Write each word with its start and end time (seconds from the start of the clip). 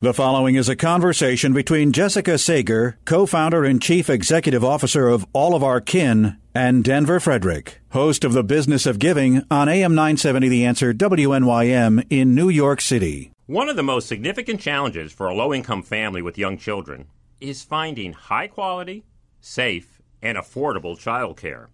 The 0.00 0.14
following 0.14 0.54
is 0.54 0.68
a 0.68 0.76
conversation 0.76 1.52
between 1.52 1.90
Jessica 1.90 2.38
Sager, 2.38 3.00
co 3.04 3.26
founder 3.26 3.64
and 3.64 3.82
chief 3.82 4.08
executive 4.08 4.62
officer 4.62 5.08
of 5.08 5.26
All 5.32 5.56
of 5.56 5.64
Our 5.64 5.80
Kin, 5.80 6.36
and 6.54 6.84
Denver 6.84 7.18
Frederick, 7.18 7.80
host 7.90 8.22
of 8.22 8.32
The 8.32 8.44
Business 8.44 8.86
of 8.86 9.00
Giving 9.00 9.42
on 9.50 9.68
AM 9.68 9.96
970 9.96 10.48
The 10.48 10.64
Answer 10.64 10.94
WNYM 10.94 12.06
in 12.10 12.32
New 12.32 12.48
York 12.48 12.80
City. 12.80 13.32
One 13.46 13.68
of 13.68 13.74
the 13.74 13.82
most 13.82 14.06
significant 14.06 14.60
challenges 14.60 15.10
for 15.10 15.26
a 15.26 15.34
low 15.34 15.52
income 15.52 15.82
family 15.82 16.22
with 16.22 16.38
young 16.38 16.58
children 16.58 17.06
is 17.40 17.64
finding 17.64 18.12
high 18.12 18.46
quality, 18.46 19.04
safe, 19.40 20.00
and 20.22 20.38
affordable 20.38 20.96
childcare. 20.96 21.66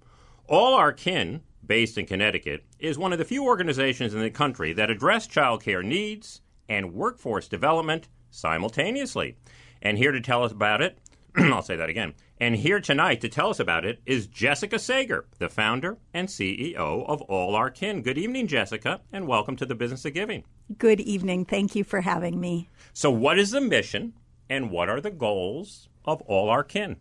All 0.49 0.73
Our 0.73 0.95
Kin, 0.95 1.43
based 1.67 1.99
in 1.99 2.07
Connecticut, 2.07 2.65
is 2.79 2.97
one 2.97 3.13
of 3.13 3.19
the 3.19 3.27
few 3.27 3.45
organizations 3.45 4.15
in 4.15 4.23
the 4.23 4.31
country 4.31 4.73
that 4.73 4.89
address 4.89 5.29
childcare 5.29 5.85
needs 5.85 6.41
and 6.69 6.95
workforce 6.95 7.49
development 7.49 8.09
simultaneously. 8.31 9.37
And 9.83 9.99
here 9.99 10.13
to 10.13 10.21
tell 10.21 10.43
us 10.45 10.53
about 10.53 10.81
it, 10.81 10.99
I'll 11.37 11.63
say 11.63 11.77
that 11.77 11.89
again. 11.89 12.15
And 12.39 12.57
here 12.57 12.81
tonight 12.81 13.21
to 13.21 13.29
tell 13.29 13.51
us 13.51 13.61
about 13.61 13.85
it 13.85 14.01
is 14.07 14.27
Jessica 14.27 14.79
Sager, 14.79 15.27
the 15.39 15.49
founder 15.49 15.99
and 16.13 16.29
CEO 16.29 16.77
of 17.09 17.23
All 17.23 17.55
Our 17.55 17.71
Kin. 17.71 18.03
Good 18.03 18.19
evening, 18.19 18.47
Jessica, 18.47 19.01
and 19.13 19.27
welcome 19.27 19.57
to 19.57 19.67
the 19.67 19.75
Business 19.75 20.05
of 20.05 20.15
Giving. 20.15 20.45
Good 20.79 21.01
evening. 21.01 21.45
Thank 21.45 21.75
you 21.75 21.85
for 21.85 22.01
having 22.01 22.41
me. 22.41 22.69
So, 22.93 23.11
what 23.11 23.39
is 23.39 23.51
the 23.51 23.61
mission 23.61 24.15
and 24.49 24.71
what 24.71 24.89
are 24.89 25.01
the 25.01 25.11
goals 25.11 25.89
of 26.05 26.23
All 26.23 26.51
Our 26.51 26.65
Kin? 26.65 26.97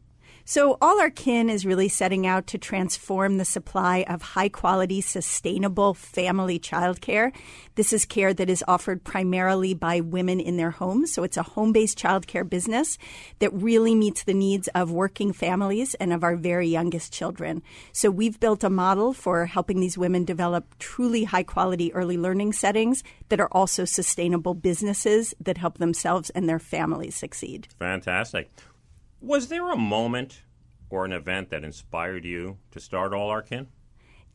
So, 0.45 0.77
All 0.81 0.99
Our 0.99 1.09
Kin 1.09 1.49
is 1.49 1.65
really 1.65 1.87
setting 1.87 2.27
out 2.27 2.47
to 2.47 2.57
transform 2.57 3.37
the 3.37 3.45
supply 3.45 4.03
of 4.09 4.21
high 4.21 4.49
quality, 4.49 4.99
sustainable 4.99 5.93
family 5.93 6.59
childcare. 6.59 7.33
This 7.75 7.93
is 7.93 8.03
care 8.03 8.33
that 8.33 8.49
is 8.49 8.61
offered 8.67 9.05
primarily 9.05 9.73
by 9.73 10.01
women 10.01 10.41
in 10.41 10.57
their 10.57 10.71
homes. 10.71 11.13
So, 11.13 11.23
it's 11.23 11.37
a 11.37 11.43
home 11.43 11.71
based 11.71 11.97
childcare 11.97 12.47
business 12.47 12.97
that 13.39 13.53
really 13.53 13.95
meets 13.95 14.23
the 14.23 14.33
needs 14.33 14.67
of 14.75 14.91
working 14.91 15.31
families 15.31 15.93
and 15.93 16.11
of 16.11 16.25
our 16.25 16.35
very 16.35 16.67
youngest 16.67 17.13
children. 17.13 17.63
So, 17.93 18.11
we've 18.11 18.37
built 18.37 18.65
a 18.65 18.69
model 18.69 19.13
for 19.13 19.45
helping 19.45 19.79
these 19.79 19.97
women 19.97 20.25
develop 20.25 20.77
truly 20.77 21.23
high 21.23 21.43
quality 21.43 21.93
early 21.93 22.17
learning 22.17 22.51
settings 22.51 23.01
that 23.29 23.39
are 23.39 23.49
also 23.53 23.85
sustainable 23.85 24.55
businesses 24.55 25.33
that 25.39 25.57
help 25.57 25.77
themselves 25.77 26.31
and 26.31 26.49
their 26.49 26.59
families 26.59 27.15
succeed. 27.15 27.69
Fantastic. 27.79 28.51
Was 29.25 29.47
there 29.47 29.71
a 29.71 29.77
moment 29.77 30.41
or 30.89 31.05
an 31.05 31.13
event 31.13 31.49
that 31.51 31.63
inspired 31.63 32.25
you 32.25 32.57
to 32.71 32.81
start 32.81 33.13
All 33.13 33.29
Our 33.29 33.41
Kin? 33.41 33.69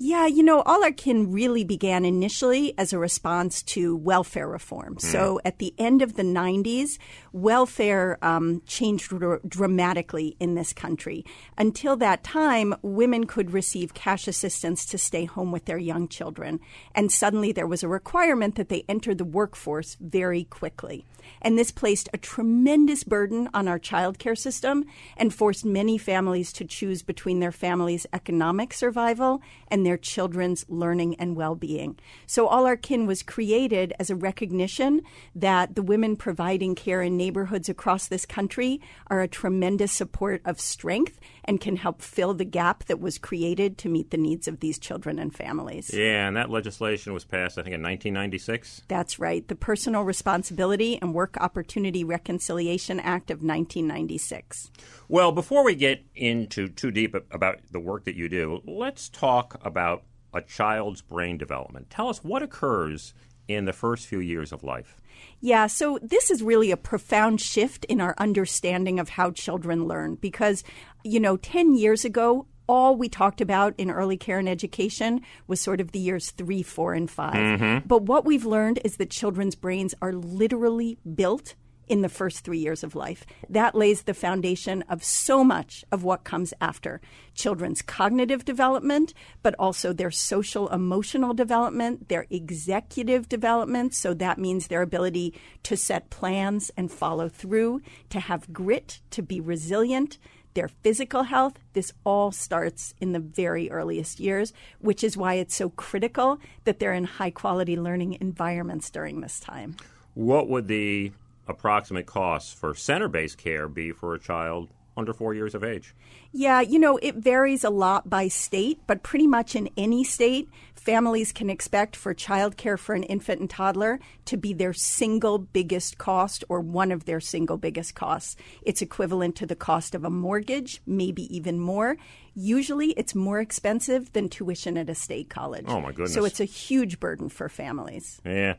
Yeah, 0.00 0.26
you 0.26 0.44
know, 0.44 0.62
All 0.62 0.84
Our 0.84 0.92
Kin 0.92 1.32
really 1.32 1.64
began 1.64 2.04
initially 2.04 2.72
as 2.78 2.92
a 2.92 3.00
response 3.00 3.64
to 3.64 3.96
welfare 3.96 4.46
reform. 4.46 4.94
Mm. 4.94 5.00
So 5.00 5.40
at 5.44 5.58
the 5.58 5.74
end 5.76 6.02
of 6.02 6.14
the 6.14 6.22
90s, 6.22 6.98
welfare 7.32 8.16
um, 8.22 8.62
changed 8.64 9.08
dr- 9.08 9.40
dramatically 9.48 10.36
in 10.38 10.54
this 10.54 10.72
country. 10.72 11.24
Until 11.56 11.96
that 11.96 12.22
time, 12.22 12.76
women 12.80 13.26
could 13.26 13.50
receive 13.50 13.92
cash 13.92 14.28
assistance 14.28 14.86
to 14.86 14.98
stay 14.98 15.24
home 15.24 15.50
with 15.50 15.64
their 15.64 15.78
young 15.78 16.06
children. 16.06 16.60
And 16.94 17.10
suddenly 17.10 17.50
there 17.50 17.66
was 17.66 17.82
a 17.82 17.88
requirement 17.88 18.54
that 18.54 18.68
they 18.68 18.84
enter 18.88 19.16
the 19.16 19.24
workforce 19.24 19.96
very 20.00 20.44
quickly. 20.44 21.06
And 21.42 21.58
this 21.58 21.70
placed 21.70 22.08
a 22.12 22.18
tremendous 22.18 23.04
burden 23.04 23.48
on 23.52 23.68
our 23.68 23.78
childcare 23.78 24.38
system 24.38 24.84
and 25.16 25.34
forced 25.34 25.64
many 25.64 25.98
families 25.98 26.52
to 26.54 26.64
choose 26.64 27.02
between 27.02 27.40
their 27.40 27.52
family's 27.52 28.06
economic 28.12 28.72
survival 28.72 29.42
and 29.68 29.84
their 29.88 29.96
children's 29.96 30.64
learning 30.68 31.16
and 31.16 31.34
well 31.34 31.54
being. 31.54 31.98
So, 32.26 32.46
All 32.46 32.66
Our 32.66 32.76
Kin 32.76 33.06
was 33.06 33.22
created 33.22 33.94
as 33.98 34.10
a 34.10 34.16
recognition 34.16 35.00
that 35.34 35.74
the 35.74 35.82
women 35.82 36.14
providing 36.14 36.74
care 36.74 37.02
in 37.02 37.16
neighborhoods 37.16 37.68
across 37.68 38.06
this 38.06 38.26
country 38.26 38.80
are 39.06 39.20
a 39.20 39.28
tremendous 39.28 39.90
support 39.90 40.42
of 40.44 40.60
strength 40.60 41.18
and 41.48 41.62
can 41.62 41.76
help 41.76 42.02
fill 42.02 42.34
the 42.34 42.44
gap 42.44 42.84
that 42.84 43.00
was 43.00 43.16
created 43.16 43.78
to 43.78 43.88
meet 43.88 44.10
the 44.10 44.18
needs 44.18 44.46
of 44.46 44.60
these 44.60 44.78
children 44.78 45.18
and 45.18 45.34
families. 45.34 45.90
Yeah, 45.92 46.28
and 46.28 46.36
that 46.36 46.50
legislation 46.50 47.14
was 47.14 47.24
passed, 47.24 47.56
I 47.56 47.62
think, 47.62 47.74
in 47.74 47.82
1996. 47.82 48.82
That's 48.86 49.18
right. 49.18 49.48
The 49.48 49.56
Personal 49.56 50.02
Responsibility 50.02 50.98
and 51.00 51.14
Work 51.14 51.38
Opportunity 51.40 52.04
Reconciliation 52.04 53.00
Act 53.00 53.30
of 53.30 53.38
1996. 53.38 54.70
Well, 55.08 55.32
before 55.32 55.64
we 55.64 55.74
get 55.74 56.04
into 56.14 56.68
too 56.68 56.90
deep 56.90 57.14
about 57.30 57.60
the 57.70 57.80
work 57.80 58.04
that 58.04 58.14
you 58.14 58.28
do, 58.28 58.60
let's 58.66 59.08
talk 59.08 59.58
about 59.64 60.02
a 60.34 60.42
child's 60.42 61.00
brain 61.00 61.38
development. 61.38 61.88
Tell 61.88 62.10
us 62.10 62.22
what 62.22 62.42
occurs 62.42 63.14
in 63.48 63.64
the 63.64 63.72
first 63.72 64.06
few 64.06 64.20
years 64.20 64.52
of 64.52 64.62
life. 64.62 65.00
Yeah, 65.40 65.66
so 65.66 65.98
this 66.02 66.30
is 66.30 66.42
really 66.42 66.70
a 66.70 66.76
profound 66.76 67.40
shift 67.40 67.84
in 67.86 68.00
our 68.00 68.14
understanding 68.18 69.00
of 69.00 69.08
how 69.08 69.30
children 69.30 69.86
learn 69.86 70.16
because, 70.16 70.62
you 71.02 71.18
know, 71.18 71.36
10 71.36 71.74
years 71.74 72.04
ago, 72.04 72.46
all 72.68 72.96
we 72.96 73.08
talked 73.08 73.40
about 73.40 73.74
in 73.78 73.90
early 73.90 74.16
care 74.16 74.38
and 74.38 74.48
education 74.48 75.22
was 75.46 75.60
sort 75.60 75.80
of 75.80 75.92
the 75.92 75.98
years 75.98 76.30
three, 76.32 76.62
four, 76.62 76.92
and 76.92 77.10
5 77.10 77.34
mm-hmm. 77.34 77.86
But 77.86 78.02
what 78.02 78.26
we've 78.26 78.44
learned 78.44 78.80
is 78.84 78.96
that 78.98 79.10
children's 79.10 79.54
brains 79.54 79.94
are 80.02 80.12
literally 80.12 80.98
built 81.14 81.54
in 81.88 82.02
the 82.02 82.08
first 82.08 82.44
three 82.44 82.58
years 82.58 82.82
of 82.84 82.94
life. 82.94 83.24
That 83.48 83.74
lays 83.74 84.02
the 84.02 84.14
foundation 84.14 84.82
of 84.88 85.02
so 85.02 85.42
much 85.42 85.84
of 85.90 86.04
what 86.04 86.24
comes 86.24 86.54
after 86.60 87.00
children's 87.34 87.82
cognitive 87.82 88.44
development, 88.44 89.14
but 89.42 89.54
also 89.58 89.92
their 89.92 90.10
social 90.10 90.68
emotional 90.68 91.34
development, 91.34 92.08
their 92.08 92.26
executive 92.30 93.28
development. 93.28 93.94
So 93.94 94.14
that 94.14 94.38
means 94.38 94.66
their 94.66 94.82
ability 94.82 95.34
to 95.62 95.76
set 95.76 96.10
plans 96.10 96.70
and 96.76 96.90
follow 96.90 97.28
through, 97.28 97.80
to 98.10 98.20
have 98.20 98.52
grit, 98.52 99.00
to 99.10 99.22
be 99.22 99.40
resilient 99.40 100.18
their 100.54 100.68
physical 100.82 101.22
health. 101.22 101.54
This 101.72 101.92
all 102.04 102.32
starts 102.32 102.92
in 103.00 103.12
the 103.12 103.20
very 103.20 103.70
earliest 103.70 104.18
years, 104.18 104.52
which 104.80 105.04
is 105.04 105.16
why 105.16 105.34
it's 105.34 105.54
so 105.54 105.70
critical 105.70 106.40
that 106.64 106.80
they're 106.80 106.92
in 106.92 107.04
high 107.04 107.30
quality 107.30 107.76
learning 107.76 108.18
environments 108.20 108.90
during 108.90 109.20
this 109.20 109.38
time. 109.38 109.76
What 110.14 110.48
would 110.48 110.66
the 110.66 111.12
approximate 111.48 112.06
costs 112.06 112.52
for 112.52 112.74
center 112.74 113.08
based 113.08 113.38
care 113.38 113.68
be 113.68 113.92
for 113.92 114.14
a 114.14 114.18
child 114.18 114.68
under 114.96 115.12
four 115.12 115.32
years 115.32 115.54
of 115.54 115.64
age? 115.64 115.94
Yeah, 116.32 116.60
you 116.60 116.78
know, 116.78 116.98
it 117.00 117.14
varies 117.14 117.64
a 117.64 117.70
lot 117.70 118.10
by 118.10 118.28
state, 118.28 118.80
but 118.86 119.02
pretty 119.02 119.26
much 119.26 119.54
in 119.54 119.70
any 119.76 120.04
state, 120.04 120.48
families 120.74 121.32
can 121.32 121.48
expect 121.48 121.94
for 121.96 122.14
childcare 122.14 122.78
for 122.78 122.94
an 122.94 123.04
infant 123.04 123.40
and 123.40 123.48
toddler 123.48 124.00
to 124.26 124.36
be 124.36 124.52
their 124.52 124.72
single 124.72 125.38
biggest 125.38 125.98
cost 125.98 126.44
or 126.48 126.60
one 126.60 126.90
of 126.90 127.04
their 127.04 127.20
single 127.20 127.56
biggest 127.56 127.94
costs. 127.94 128.36
It's 128.62 128.82
equivalent 128.82 129.36
to 129.36 129.46
the 129.46 129.56
cost 129.56 129.94
of 129.94 130.04
a 130.04 130.10
mortgage, 130.10 130.82
maybe 130.86 131.34
even 131.34 131.60
more. 131.60 131.96
Usually 132.34 132.88
it's 132.90 133.14
more 133.14 133.40
expensive 133.40 134.12
than 134.12 134.28
tuition 134.28 134.76
at 134.76 134.90
a 134.90 134.94
state 134.94 135.30
college. 135.30 135.64
Oh, 135.68 135.80
my 135.80 135.92
goodness. 135.92 136.14
So 136.14 136.24
it's 136.24 136.40
a 136.40 136.44
huge 136.44 137.00
burden 137.00 137.28
for 137.28 137.48
families. 137.48 138.20
Yeah. 138.24 138.54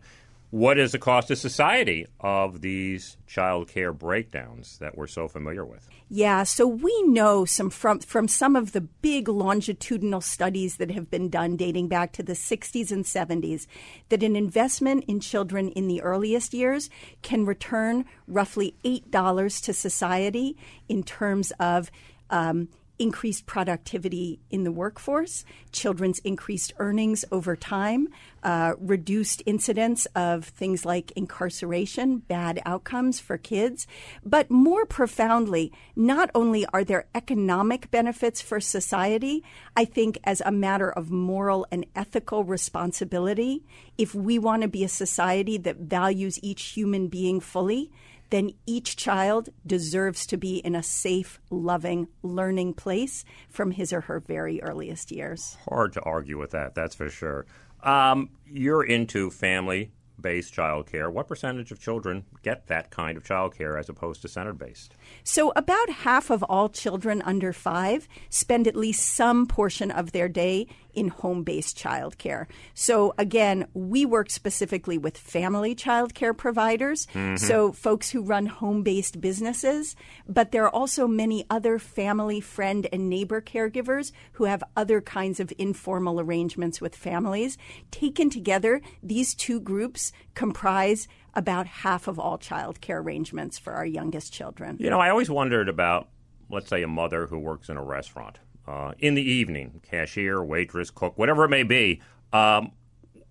What 0.51 0.79
is 0.79 0.93
the 0.93 0.99
cost 0.99 1.27
to 1.27 1.35
society 1.35 2.07
of 2.19 2.61
these 2.61 3.17
child 3.27 3.67
care 3.67 3.93
breakdowns 3.93 4.79
that 4.79 4.97
we're 4.97 5.05
so 5.05 5.27
familiar 5.27 5.63
with? 5.63 5.87
Yeah, 6.09 6.41
so 6.41 6.65
we 6.65 7.03
know 7.03 7.45
some 7.45 7.69
from 7.69 7.99
from 7.99 8.27
some 8.27 8.55
of 8.55 8.71
the 8.71 8.81
big 8.81 9.27
longitudinal 9.27 10.21
studies 10.21 10.77
that 10.77 10.89
have 10.89 11.11
been 11.11 11.29
done 11.29 11.55
dating 11.55 11.87
back 11.87 12.13
to 12.13 12.23
the 12.23 12.33
60s 12.33 12.91
and 12.91 13.05
70s 13.05 13.67
that 14.09 14.23
an 14.23 14.35
investment 14.35 15.03
in 15.07 15.19
children 15.19 15.69
in 15.69 15.87
the 15.87 16.01
earliest 16.01 16.55
years 16.55 16.89
can 17.21 17.45
return 17.45 18.05
roughly 18.27 18.73
$8 18.83 19.63
to 19.65 19.73
society 19.73 20.57
in 20.87 21.03
terms 21.03 21.51
of 21.59 21.91
um, 22.31 22.69
increased 22.99 23.45
productivity 23.45 24.39
in 24.51 24.63
the 24.63 24.71
workforce, 24.71 25.45
children's 25.71 26.19
increased 26.19 26.73
earnings 26.77 27.25
over 27.31 27.55
time, 27.55 28.09
uh, 28.43 28.73
reduced 28.79 29.41
incidence 29.45 30.05
of 30.07 30.45
things 30.45 30.85
like 30.85 31.11
incarceration, 31.11 32.17
bad 32.17 32.61
outcomes 32.65 33.19
for 33.19 33.37
kids. 33.37 33.87
But 34.23 34.51
more 34.51 34.85
profoundly, 34.85 35.71
not 35.95 36.29
only 36.35 36.65
are 36.67 36.83
there 36.83 37.07
economic 37.15 37.89
benefits 37.89 38.41
for 38.41 38.59
society, 38.59 39.43
I 39.75 39.85
think 39.85 40.19
as 40.23 40.41
a 40.41 40.51
matter 40.51 40.91
of 40.91 41.09
moral 41.09 41.65
and 41.71 41.85
ethical 41.95 42.43
responsibility, 42.43 43.63
if 43.97 44.13
we 44.13 44.37
want 44.37 44.61
to 44.61 44.67
be 44.67 44.83
a 44.83 44.89
society 44.89 45.57
that 45.57 45.77
values 45.77 46.39
each 46.43 46.61
human 46.63 47.07
being 47.07 47.39
fully, 47.39 47.91
then 48.29 48.51
each 48.65 48.95
child 48.95 49.49
deserves 49.65 50.25
to 50.27 50.37
be 50.37 50.57
in 50.57 50.75
a 50.75 50.83
safe, 50.83 51.39
loving, 51.49 52.07
learning 52.21 52.73
place 52.73 53.25
from 53.49 53.71
his 53.71 53.91
or 53.91 54.01
her 54.01 54.19
very 54.19 54.61
earliest 54.61 55.11
years. 55.11 55.57
Hard 55.67 55.93
to 55.93 56.01
argue 56.01 56.37
with 56.37 56.51
that, 56.51 56.75
that's 56.75 56.95
for 56.95 57.09
sure. 57.09 57.45
Um, 57.83 58.29
you're 58.45 58.83
into 58.83 59.29
family 59.29 59.91
based 60.21 60.53
childcare. 60.53 61.11
What 61.11 61.27
percentage 61.27 61.71
of 61.71 61.79
children 61.79 62.25
get 62.43 62.67
that 62.67 62.89
kind 62.91 63.17
of 63.17 63.23
childcare 63.23 63.79
as 63.79 63.89
opposed 63.89 64.21
to 64.21 64.27
center 64.27 64.53
based? 64.53 64.95
So, 65.23 65.51
about 65.55 65.89
half 65.89 66.29
of 66.29 66.43
all 66.43 66.69
children 66.69 67.21
under 67.21 67.53
five 67.53 68.07
spend 68.29 68.67
at 68.67 68.75
least 68.75 69.03
some 69.13 69.45
portion 69.45 69.91
of 69.91 70.11
their 70.11 70.29
day 70.29 70.67
in 70.93 71.09
home 71.09 71.43
based 71.43 71.77
childcare. 71.77 72.47
So, 72.73 73.13
again, 73.17 73.67
we 73.73 74.05
work 74.05 74.29
specifically 74.29 74.97
with 74.97 75.17
family 75.17 75.75
childcare 75.75 76.35
providers, 76.35 77.07
mm-hmm. 77.13 77.35
so 77.35 77.71
folks 77.71 78.09
who 78.09 78.21
run 78.21 78.45
home 78.45 78.83
based 78.83 79.21
businesses, 79.21 79.95
but 80.27 80.51
there 80.51 80.63
are 80.63 80.75
also 80.75 81.07
many 81.07 81.45
other 81.49 81.79
family, 81.79 82.41
friend, 82.41 82.87
and 82.91 83.09
neighbor 83.09 83.41
caregivers 83.41 84.11
who 84.33 84.45
have 84.45 84.63
other 84.75 85.01
kinds 85.01 85.39
of 85.39 85.53
informal 85.57 86.19
arrangements 86.19 86.81
with 86.81 86.95
families. 86.95 87.57
Taken 87.91 88.29
together, 88.29 88.81
these 89.03 89.33
two 89.35 89.59
groups 89.59 90.11
comprise 90.33 91.07
about 91.33 91.67
half 91.67 92.07
of 92.07 92.19
all 92.19 92.37
childcare 92.37 93.01
arrangements 93.01 93.57
for 93.57 93.73
our 93.73 93.85
youngest 93.85 94.33
children. 94.33 94.77
You 94.79 94.89
know, 94.89 94.99
I 94.99 95.09
always 95.09 95.29
wondered 95.29 95.69
about, 95.69 96.09
let's 96.49 96.67
say, 96.67 96.81
a 96.81 96.87
mother 96.87 97.27
who 97.27 97.37
works 97.37 97.69
in 97.69 97.77
a 97.77 97.83
restaurant 97.83 98.39
uh, 98.69 98.93
in 98.99 99.15
the 99.15 99.23
evening, 99.23 99.81
cashier, 99.89 100.43
waitress, 100.43 100.91
cook, 100.91 101.17
whatever 101.17 101.43
it 101.45 101.49
may 101.49 101.63
be. 101.63 102.01
Um, 102.31 102.71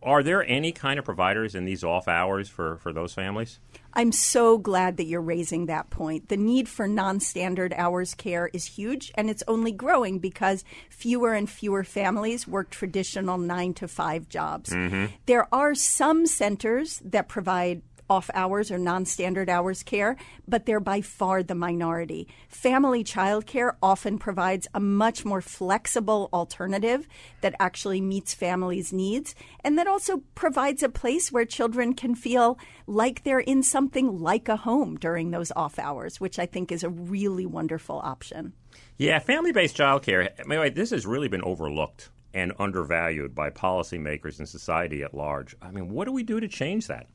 are 0.03 0.23
there 0.23 0.45
any 0.45 0.73
kind 0.73 0.99
of 0.99 1.05
providers 1.05 1.55
in 1.55 1.65
these 1.65 1.83
off 1.83 2.09
hours 2.09 2.49
for, 2.49 2.79
for 2.79 2.93
those 2.93 3.15
families? 3.15 3.59
I'm 3.95 4.13
so 4.13 4.59
glad 4.59 4.97
that 4.97 5.07
you're 5.07 5.21
raising 5.21 5.67
that 5.67 5.91
point. 5.91 6.29
The 6.29 6.37
need 6.37 6.69
for 6.69 6.87
non 6.87 7.21
standard 7.21 7.73
hours 7.77 8.15
care 8.15 8.49
is 8.53 8.65
huge, 8.65 9.13
and 9.17 9.29
it's 9.31 9.43
only 9.49 9.73
growing 9.73 10.19
because 10.19 10.65
fewer 10.89 11.35
and 11.35 11.49
fewer 11.49 11.83
families 11.83 12.47
work 12.47 12.71
traditional 12.71 13.39
nine 13.39 13.75
to 13.75 13.89
five 13.89 14.29
jobs. 14.29 14.71
Mm-hmm. 14.71 15.07
There 15.27 15.53
are 15.53 15.75
some 15.75 16.27
centers 16.27 17.01
that 17.05 17.29
provide 17.29 17.83
off 18.09 18.31
hours 18.35 18.71
or 18.71 18.79
non 18.79 19.05
standard 19.05 19.49
hours 19.49 19.83
care, 19.83 20.17
but 20.47 20.67
they're 20.67 20.81
by 20.81 21.01
far 21.01 21.43
the 21.43 21.55
minority. 21.55 22.29
Family 22.49 23.05
child 23.05 23.47
care 23.47 23.77
often 23.83 24.19
provides 24.19 24.69
a 24.75 24.81
much 24.81 25.25
more 25.25 25.41
flexible 25.41 26.29
alternative 26.33 27.07
that 27.41 27.55
actually 27.61 28.01
meets 28.01 28.35
families' 28.35 28.93
needs 28.93 29.35
and 29.65 29.79
that 29.79 29.87
also 29.87 30.23
provides 30.35 30.83
a 30.83 30.89
place 30.89 31.31
where 31.31 31.45
children 31.45 31.95
can 31.95 32.15
feel 32.15 32.59
like 32.87 33.25
they're 33.25 33.39
in 33.39 33.63
something 33.63 34.19
like 34.21 34.49
a 34.49 34.57
home 34.57 34.97
during 34.97 35.31
those 35.31 35.53
off 35.55 35.79
hours, 35.79 36.21
which 36.21 36.39
I 36.39 36.47
think 36.47 36.73
is 36.73 36.83
a 36.83 36.91
really 36.91 37.47
wonderful 37.47 38.01
option. 38.03 38.53
Yeah, 38.97 39.19
family 39.19 39.53
based 39.53 39.77
childcare, 39.77 40.75
this 40.75 40.91
has 40.91 41.07
really 41.07 41.29
been 41.29 41.43
overlooked 41.43 42.11
and 42.35 42.53
undervalued 42.59 43.35
by 43.35 43.51
policymakers 43.51 44.39
and 44.39 44.49
society 44.49 45.03
at 45.03 45.15
large. 45.15 45.57
I 45.63 45.71
mean, 45.71 45.91
what 45.91 46.05
do 46.05 46.13
we 46.13 46.23
do 46.23 46.41
to 46.41 46.49
change 46.49 46.87
that? 46.89 47.07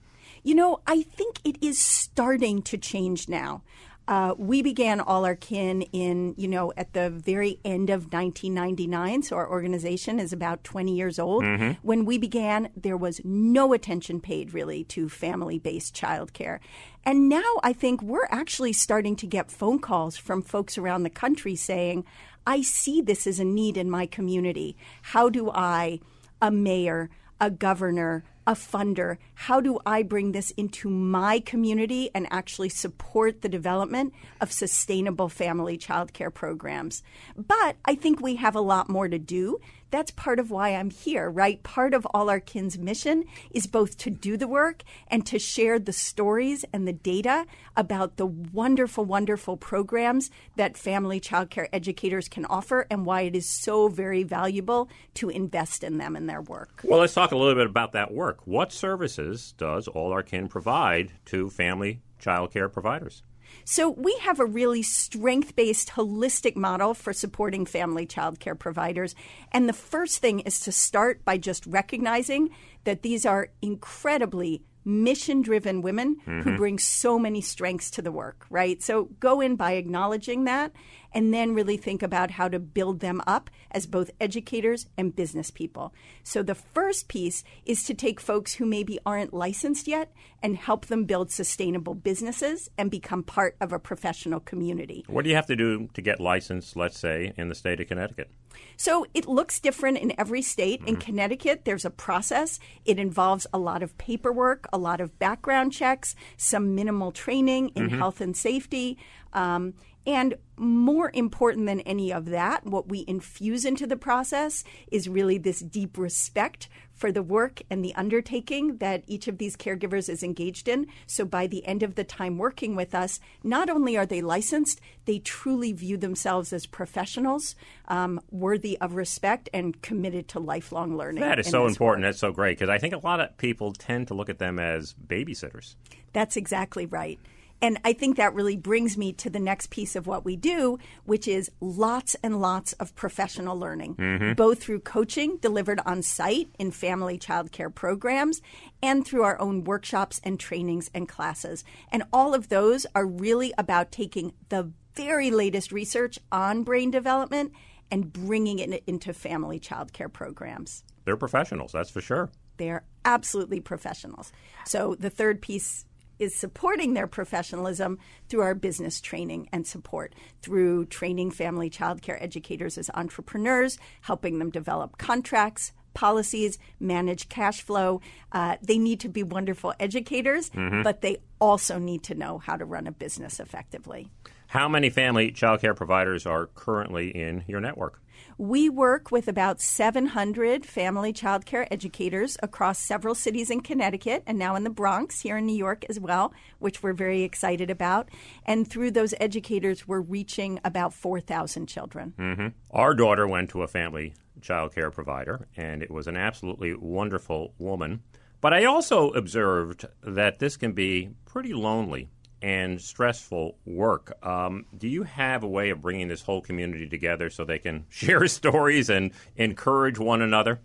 You 0.44 0.56
know, 0.56 0.82
I 0.86 1.02
think 1.02 1.40
it 1.44 1.58
is 1.62 1.80
starting 1.80 2.62
to 2.64 2.78
change 2.78 3.30
now. 3.30 3.64
Uh, 4.06 4.36
we 4.38 4.62
began 4.62 5.00
All 5.00 5.24
Our 5.24 5.36
Kin 5.36 5.84
in, 5.84 6.36
you 6.38 6.50
know, 6.50 6.74
at 6.76 6.92
the 6.92 7.10
very 7.10 7.60
end 7.64 7.90
of 7.90 8.12
1999. 8.12 9.24
So 9.24 9.38
our 9.38 9.50
organization 9.50 10.20
is 10.20 10.34
about 10.34 10.64
20 10.66 10.94
years 10.94 11.20
old. 11.20 11.44
Mm-hmm. 11.44 11.72
When 11.82 12.04
we 12.04 12.18
began, 12.18 12.70
there 12.76 12.98
was 12.98 13.22
no 13.24 13.72
attention 13.72 14.20
paid 14.20 14.54
really 14.54 14.84
to 14.86 15.08
family 15.08 15.58
based 15.58 15.96
childcare. 15.96 16.60
And 17.06 17.30
now 17.30 17.60
I 17.64 17.72
think 17.72 18.02
we're 18.02 18.28
actually 18.30 18.74
starting 18.74 19.16
to 19.18 19.28
get 19.28 19.50
phone 19.50 19.80
calls 19.80 20.18
from 20.18 20.42
folks 20.42 20.78
around 20.78 21.04
the 21.04 21.10
country 21.10 21.56
saying, 21.56 22.04
I 22.46 22.62
see 22.62 23.02
this 23.02 23.26
as 23.26 23.40
a 23.40 23.46
need 23.46 23.78
in 23.78 23.90
my 23.90 24.06
community. 24.06 24.76
How 25.02 25.30
do 25.30 25.50
I, 25.50 26.02
a 26.42 26.52
mayor, 26.52 27.10
a 27.40 27.50
governor, 27.50 28.26
a 28.46 28.54
funder? 28.54 29.18
How 29.34 29.62
do 29.62 29.80
I 29.86 30.04
bring 30.04 30.32
this 30.32 30.52
into 30.52 30.90
my 30.90 31.40
community 31.40 32.10
and 32.14 32.28
actually 32.30 32.70
support 32.70 33.42
the 33.42 33.50
development 33.50 34.14
of 34.42 34.52
sustainable 34.52 35.30
family 35.30 35.78
childcare 35.78 36.34
programs? 36.34 37.04
But 37.36 37.78
I 37.86 37.96
think 37.96 38.22
we 38.22 38.36
have 38.36 38.56
a 38.56 38.62
lot 38.62 38.90
more 38.90 39.08
to 39.08 39.20
do 39.20 39.60
that's 39.94 40.10
part 40.10 40.40
of 40.40 40.50
why 40.50 40.70
I'm 40.70 40.90
here, 40.90 41.30
right? 41.30 41.62
Part 41.62 41.94
of 41.94 42.08
All 42.16 42.28
Our 42.28 42.40
Kin's 42.40 42.80
mission 42.80 43.26
is 43.52 43.68
both 43.68 43.96
to 44.00 44.10
do 44.10 44.38
the 44.38 44.48
work 44.48 44.82
and 45.08 45.24
to 45.28 45.38
share 45.38 45.78
the 45.78 45.94
stories 45.94 46.66
and 46.74 46.88
the 46.88 46.94
data 46.94 47.46
about 47.78 48.18
the 48.18 48.26
wonderful, 48.26 49.06
wonderful 49.06 49.56
programs 49.56 50.32
that 50.56 50.78
family 50.78 51.22
childcare 51.22 51.68
educators 51.72 52.28
can 52.28 52.44
offer 52.46 52.88
and 52.90 53.06
why 53.06 53.22
it 53.22 53.36
is 53.36 53.46
so 53.46 53.88
very 53.88 54.24
valuable 54.24 54.90
to 55.14 55.30
invest 55.30 55.84
in 55.84 56.00
them 56.00 56.16
and 56.16 56.28
their 56.28 56.42
work. 56.42 56.82
Well, 56.84 57.02
let's 57.02 57.14
talk 57.14 57.32
a 57.32 57.38
little 57.38 57.54
bit 57.54 57.68
about 57.68 57.92
that 57.92 58.12
work. 58.12 58.40
What 58.46 58.72
services 58.72 59.54
does 59.60 59.88
All 59.88 60.12
Our 60.12 60.24
Kin 60.24 60.48
provide 60.48 61.12
to 61.26 61.52
family 61.52 62.02
childcare 62.24 62.72
providers? 62.72 63.24
So 63.66 63.90
we 63.90 64.18
have 64.22 64.40
a 64.40 64.46
really 64.46 64.82
strength 64.82 65.56
based, 65.56 65.90
holistic 65.90 66.56
model 66.56 66.94
for 66.94 67.14
supporting 67.14 67.66
family 67.66 68.06
child 68.06 68.40
care 68.40 68.56
providers. 68.56 69.16
And 69.52 69.70
the 69.70 69.74
first 69.74 70.20
thing 70.20 70.40
is 70.42 70.60
to 70.62 70.72
start 70.72 71.24
by 71.24 71.38
just 71.38 71.66
recognizing 71.66 72.50
that 72.84 73.02
these 73.02 73.26
are 73.26 73.50
incredibly 73.62 74.64
mission 74.86 75.42
driven 75.42 75.82
women 75.82 76.16
mm-hmm. 76.16 76.42
who 76.42 76.58
bring 76.58 76.78
so 76.78 77.18
many 77.18 77.42
strengths 77.42 77.92
to 77.92 78.02
the 78.02 78.12
work, 78.12 78.46
right? 78.50 78.82
So 78.82 79.10
go 79.20 79.42
in 79.42 79.56
by 79.56 79.74
acknowledging 79.74 80.44
that 80.46 80.72
and 81.14 81.34
then 81.34 81.54
really 81.54 81.78
think 81.78 82.02
about 82.02 82.32
how 82.32 82.48
to 82.48 82.60
build 82.60 83.00
them 83.00 83.22
up 83.28 83.50
as 83.72 83.86
both 83.86 84.12
educators 84.20 84.88
and 84.98 85.16
business 85.16 85.52
people. 85.52 85.94
So 86.24 86.44
the 86.44 86.56
first 86.56 87.08
piece 87.08 87.44
is 87.66 87.84
to 87.84 87.94
take 87.94 88.20
folks 88.20 88.56
who 88.56 88.66
maybe 88.66 89.00
aren't 89.06 89.34
licensed 89.34 89.88
yet 89.88 90.12
and 90.42 90.56
help 90.58 90.88
them 90.88 91.06
build 91.06 91.32
sustainable 91.32 91.94
businesses 91.94 92.70
and 92.78 92.90
become 92.90 93.24
part 93.24 93.56
of 93.62 93.72
a 93.72 93.80
professional 93.80 94.40
community. 94.40 95.06
What 95.08 95.24
do 95.24 95.30
you 95.30 95.36
have 95.36 95.48
to 95.48 95.56
do 95.56 95.88
to 95.94 96.02
get 96.02 96.20
licensed, 96.20 96.76
let's 96.76 97.00
say, 97.00 97.34
in 97.38 97.50
the 97.50 97.56
state 97.56 97.80
of 97.80 97.88
Connecticut? 97.88 98.30
So 98.78 99.06
it 99.14 99.28
looks 99.28 99.60
different 99.60 99.98
in 99.98 100.14
every 100.20 100.42
state. 100.42 100.80
Mm-hmm. 100.80 100.90
In 100.90 100.96
Connecticut, 100.98 101.66
there's 101.66 101.86
a 101.86 101.90
process. 101.90 102.60
It 102.86 103.00
involves 103.00 103.48
a 103.54 103.58
lot 103.58 103.84
of 103.84 103.98
paperwork, 103.98 104.68
a 104.72 104.78
lot 104.78 105.02
of 105.02 105.18
background 105.20 105.74
checks, 105.74 106.16
some 106.38 106.76
minimal 106.76 107.12
training 107.12 107.70
in 107.76 107.88
mm-hmm. 107.88 107.98
health 107.98 108.22
and 108.22 108.36
safety. 108.36 108.98
Um, 109.34 109.74
and 110.06 110.36
more 110.58 111.12
important 111.14 111.66
than 111.66 111.80
any 111.82 112.12
of 112.14 112.26
that, 112.26 112.66
what 112.66 112.90
we 112.90 113.06
infuse 113.08 113.66
into 113.66 113.88
the 113.88 113.96
process 113.96 114.64
is 114.92 115.10
really 115.10 115.38
this 115.38 115.60
deep 115.60 115.98
respect 115.98 116.68
for 116.94 117.12
the 117.12 117.24
work 117.24 117.62
and 117.70 117.84
the 117.84 117.96
undertaking 117.96 118.78
that 118.78 119.04
each 119.08 119.28
of 119.28 119.38
these 119.38 119.56
caregivers 119.56 120.10
is 120.10 120.22
engaged 120.22 120.68
in. 120.68 120.86
So 121.08 121.26
by 121.26 121.48
the 121.48 121.66
end 121.66 121.82
of 121.82 121.96
the 121.96 122.04
time 122.04 122.38
working 122.38 122.76
with 122.76 122.94
us, 122.94 123.20
not 123.44 123.70
only 123.70 123.98
are 123.98 124.06
they 124.06 124.22
licensed, 124.22 124.80
they 125.06 125.20
truly 125.20 125.74
view 125.74 125.98
themselves 125.98 126.54
as 126.54 126.66
professionals, 126.66 127.56
um, 127.88 128.22
worthy 128.30 128.78
of 128.80 128.96
respect 128.96 129.50
and 129.54 129.82
committed 129.82 130.28
to 130.30 130.40
lifelong 130.40 130.96
learning. 130.96 131.22
That 131.22 131.40
is 131.40 131.50
so 131.50 131.66
important. 131.66 132.04
Work. 132.04 132.10
That's 132.10 132.20
so 132.20 132.32
great 132.32 132.60
because 132.60 132.70
I 132.70 132.78
think 132.78 132.94
a 132.94 133.00
lot 133.00 133.20
of 133.20 133.36
people 133.38 133.74
tend 133.74 134.10
to 134.10 134.14
look 134.14 134.30
at 134.30 134.38
them 134.38 134.60
as 134.60 134.94
babysitters. 134.94 135.76
That's 136.14 136.38
exactly 136.38 136.86
right. 136.86 137.20
And 137.64 137.80
I 137.86 137.94
think 137.94 138.18
that 138.18 138.34
really 138.34 138.58
brings 138.58 138.98
me 138.98 139.14
to 139.14 139.30
the 139.30 139.40
next 139.40 139.70
piece 139.70 139.96
of 139.96 140.06
what 140.06 140.26
we 140.26 140.36
do, 140.36 140.80
which 141.06 141.30
is 141.30 141.50
lots 141.62 142.14
and 142.22 142.42
lots 142.42 142.74
of 142.74 142.94
professional 142.94 143.58
learning, 143.58 143.96
mm-hmm. 143.96 144.34
both 144.34 144.62
through 144.62 144.82
coaching 144.82 145.38
delivered 145.38 145.80
on 145.86 146.02
site 146.02 146.50
in 146.60 146.72
family 146.72 147.18
child 147.18 147.54
care 147.54 147.70
programs 147.70 148.42
and 148.82 149.08
through 149.08 149.24
our 149.24 149.40
own 149.40 149.64
workshops 149.64 150.20
and 150.26 150.42
trainings 150.42 150.92
and 150.94 151.08
classes. 151.08 151.64
And 151.90 152.04
all 152.12 152.34
of 152.34 152.50
those 152.50 152.86
are 152.96 153.06
really 153.06 153.54
about 153.58 153.94
taking 153.94 154.34
the 154.50 154.70
very 154.94 155.32
latest 155.32 155.72
research 155.72 156.20
on 156.34 156.64
brain 156.64 156.92
development 156.92 157.54
and 157.90 158.12
bringing 158.12 158.60
it 158.60 158.84
into 158.88 159.14
family 159.14 159.58
child 159.58 159.94
care 159.94 160.10
programs. 160.10 160.84
They're 161.06 161.16
professionals, 161.16 161.72
that's 161.72 161.90
for 161.90 162.02
sure. 162.02 162.30
They're 162.58 162.84
absolutely 163.06 163.62
professionals. 163.62 164.34
So 164.66 164.96
the 165.00 165.10
third 165.10 165.42
piece 165.42 165.86
is 166.20 166.36
supporting 166.36 166.94
their 166.94 167.08
professionalism 167.08 168.00
through 168.30 168.42
our 168.42 168.56
business 168.56 169.02
training 169.02 169.50
and 169.52 169.66
support, 169.66 170.14
through 170.42 170.86
training 170.86 171.32
family 171.32 171.70
child 171.70 172.02
care 172.02 172.22
educators 172.22 172.78
as 172.78 172.90
entrepreneurs, 172.94 173.78
helping 174.02 174.40
them 174.40 174.50
develop 174.50 174.98
contracts, 174.98 175.72
policies, 175.94 176.58
manage 176.80 177.30
cash 177.30 177.62
flow. 177.62 178.02
Uh, 178.32 178.58
they 178.62 178.78
need 178.78 179.00
to 179.00 179.10
be 179.10 179.24
wonderful 179.24 179.74
educators, 179.80 180.50
but 180.84 181.02
they 181.02 181.18
also 181.40 181.78
need 181.78 182.04
to 182.04 182.16
know 182.16 182.38
how 182.38 182.56
to 182.56 182.66
run 182.66 182.88
a 182.88 182.92
business 182.92 183.40
effectively. 183.40 184.10
How 184.48 184.68
many 184.68 184.90
family 184.90 185.32
child 185.32 185.62
care 185.62 185.74
providers 185.74 186.26
are 186.26 186.48
currently 186.48 187.10
in 187.10 187.44
your 187.48 187.60
network? 187.60 188.00
We 188.38 188.70
work 188.70 189.12
with 189.12 189.28
about 189.28 189.62
700 189.62 190.66
family 190.66 191.14
child 191.14 191.46
care 191.46 191.72
educators 191.72 192.38
across 192.42 192.80
several 192.80 193.14
cities 193.14 193.50
in 193.50 193.62
Connecticut 193.62 194.24
and 194.26 194.40
now 194.40 194.56
in 194.56 194.64
the 194.64 194.70
Bronx, 194.70 195.22
here 195.22 195.38
in 195.38 195.46
New 195.46 195.56
York 195.56 195.86
as 195.90 196.00
well, 196.00 196.34
which 196.60 196.82
we're 196.82 196.94
very 196.94 197.24
excited 197.24 197.70
about. 197.70 198.10
And 198.46 198.68
through 198.68 198.92
those 198.92 199.14
educators, 199.20 199.88
we're 199.88 200.02
reaching 200.02 200.60
about 200.66 200.94
4,000 200.94 201.68
children. 201.68 202.14
Mm-hmm. 202.18 202.48
Our 202.72 202.96
daughter 202.96 203.28
went 203.28 203.52
to 203.52 203.62
a 203.62 203.68
family 203.68 204.16
child 204.42 204.74
care 204.74 204.92
provider, 204.92 205.48
and 205.56 205.84
it 205.84 205.92
was 205.92 206.08
an 206.08 206.18
absolutely 206.18 206.74
wonderful 206.74 207.54
woman. 207.60 208.02
But 208.42 208.54
I 208.54 208.66
also 208.66 209.12
observed 209.12 209.86
that 210.02 210.40
this 210.40 210.58
can 210.58 210.74
be 210.74 211.12
pretty 211.26 211.54
lonely 211.54 212.10
and 212.44 212.80
stressful 212.82 213.58
work. 213.66 214.18
Um, 214.22 214.66
do 214.78 214.90
you 214.90 215.04
have 215.04 215.44
a 215.44 215.48
way 215.48 215.70
of 215.70 215.82
bringing 215.82 216.10
this 216.10 216.22
whole 216.22 216.42
community 216.42 216.88
together 216.88 217.30
so 217.30 217.46
they 217.46 217.58
can 217.58 217.86
share 217.90 218.28
stories 218.28 218.90
and 218.90 219.12
encourage 219.38 219.98
one 219.98 220.22
another? 220.22 220.60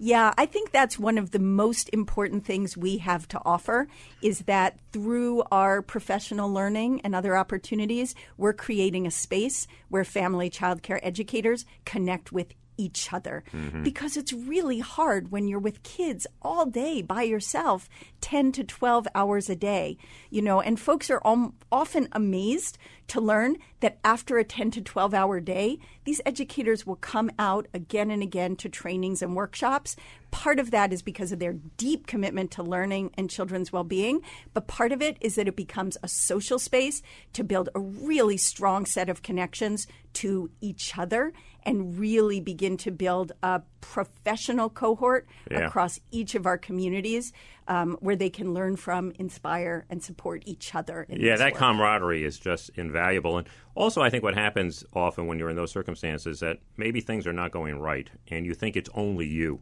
Yeah, 0.00 0.32
I 0.38 0.46
think 0.46 0.70
that's 0.70 0.96
one 0.96 1.18
of 1.18 1.32
the 1.32 1.40
most 1.40 1.90
important 1.92 2.46
things 2.46 2.76
we 2.76 2.98
have 2.98 3.26
to 3.28 3.40
offer 3.44 3.88
is 4.22 4.42
that 4.42 4.78
through 4.92 5.42
our 5.50 5.82
professional 5.82 6.52
learning 6.52 7.00
and 7.02 7.16
other 7.16 7.36
opportunities, 7.36 8.14
we're 8.36 8.52
creating 8.52 9.06
a 9.06 9.10
space 9.10 9.66
where 9.88 10.04
family 10.04 10.50
child 10.50 10.82
care 10.82 11.04
educators 11.04 11.66
connect 11.84 12.30
with 12.30 12.54
each 12.78 13.12
other. 13.12 13.44
Mm-hmm. 13.52 13.82
Because 13.82 14.16
it's 14.16 14.32
really 14.32 14.78
hard 14.78 15.30
when 15.30 15.48
you're 15.48 15.58
with 15.58 15.82
kids 15.82 16.26
all 16.40 16.64
day 16.64 17.02
by 17.02 17.22
yourself 17.22 17.88
10 18.20 18.52
to 18.52 18.64
12 18.64 19.08
hours 19.14 19.48
a 19.50 19.56
day 19.56 19.96
you 20.30 20.42
know 20.42 20.60
and 20.60 20.78
folks 20.78 21.10
are 21.10 21.20
om- 21.24 21.54
often 21.70 22.08
amazed 22.12 22.78
to 23.08 23.20
learn 23.20 23.56
that 23.80 23.98
after 24.04 24.38
a 24.38 24.44
10 24.44 24.70
to 24.72 24.80
12 24.80 25.14
hour 25.14 25.40
day 25.40 25.78
these 26.04 26.20
educators 26.26 26.86
will 26.86 26.96
come 26.96 27.30
out 27.38 27.66
again 27.74 28.10
and 28.10 28.22
again 28.22 28.56
to 28.56 28.68
trainings 28.68 29.22
and 29.22 29.34
workshops 29.36 29.96
part 30.30 30.58
of 30.58 30.70
that 30.70 30.92
is 30.92 31.02
because 31.02 31.32
of 31.32 31.38
their 31.38 31.54
deep 31.76 32.06
commitment 32.06 32.50
to 32.50 32.62
learning 32.62 33.10
and 33.16 33.30
children's 33.30 33.72
well-being 33.72 34.20
but 34.52 34.66
part 34.66 34.92
of 34.92 35.00
it 35.02 35.16
is 35.20 35.34
that 35.36 35.48
it 35.48 35.56
becomes 35.56 35.96
a 36.02 36.08
social 36.08 36.58
space 36.58 37.02
to 37.32 37.42
build 37.44 37.68
a 37.74 37.80
really 37.80 38.36
strong 38.36 38.84
set 38.86 39.08
of 39.08 39.22
connections 39.22 39.86
to 40.12 40.50
each 40.60 40.96
other 40.98 41.32
and 41.64 41.98
really 41.98 42.40
begin 42.40 42.76
to 42.76 42.90
build 42.90 43.32
a 43.42 43.60
professional 43.80 44.68
cohort 44.70 45.26
Yeah. 45.50 45.66
across 45.66 45.98
each 46.10 46.34
of 46.34 46.46
our 46.46 46.58
communities 46.58 47.32
um, 47.68 47.96
where 48.00 48.16
they 48.16 48.30
can 48.30 48.54
learn 48.54 48.76
from, 48.76 49.12
inspire, 49.18 49.84
and 49.90 50.02
support 50.02 50.42
each 50.46 50.74
other. 50.74 51.02
In 51.08 51.20
Yeah, 51.20 51.36
that 51.36 51.52
work. 51.52 51.60
camaraderie 51.60 52.24
is 52.24 52.38
just 52.38 52.70
invaluable. 52.76 53.38
And 53.38 53.46
also, 53.74 54.02
I 54.02 54.10
think 54.10 54.24
what 54.24 54.34
happens 54.34 54.84
often 54.94 55.26
when 55.26 55.38
you're 55.38 55.50
in 55.50 55.56
those 55.56 55.70
circumstances 55.70 56.40
that 56.40 56.58
maybe 56.76 57.00
things 57.00 57.26
are 57.26 57.32
not 57.32 57.52
going 57.52 57.78
right 57.78 58.10
and 58.28 58.46
you 58.46 58.54
think 58.54 58.74
it's 58.76 58.90
only 58.94 59.26
you. 59.26 59.60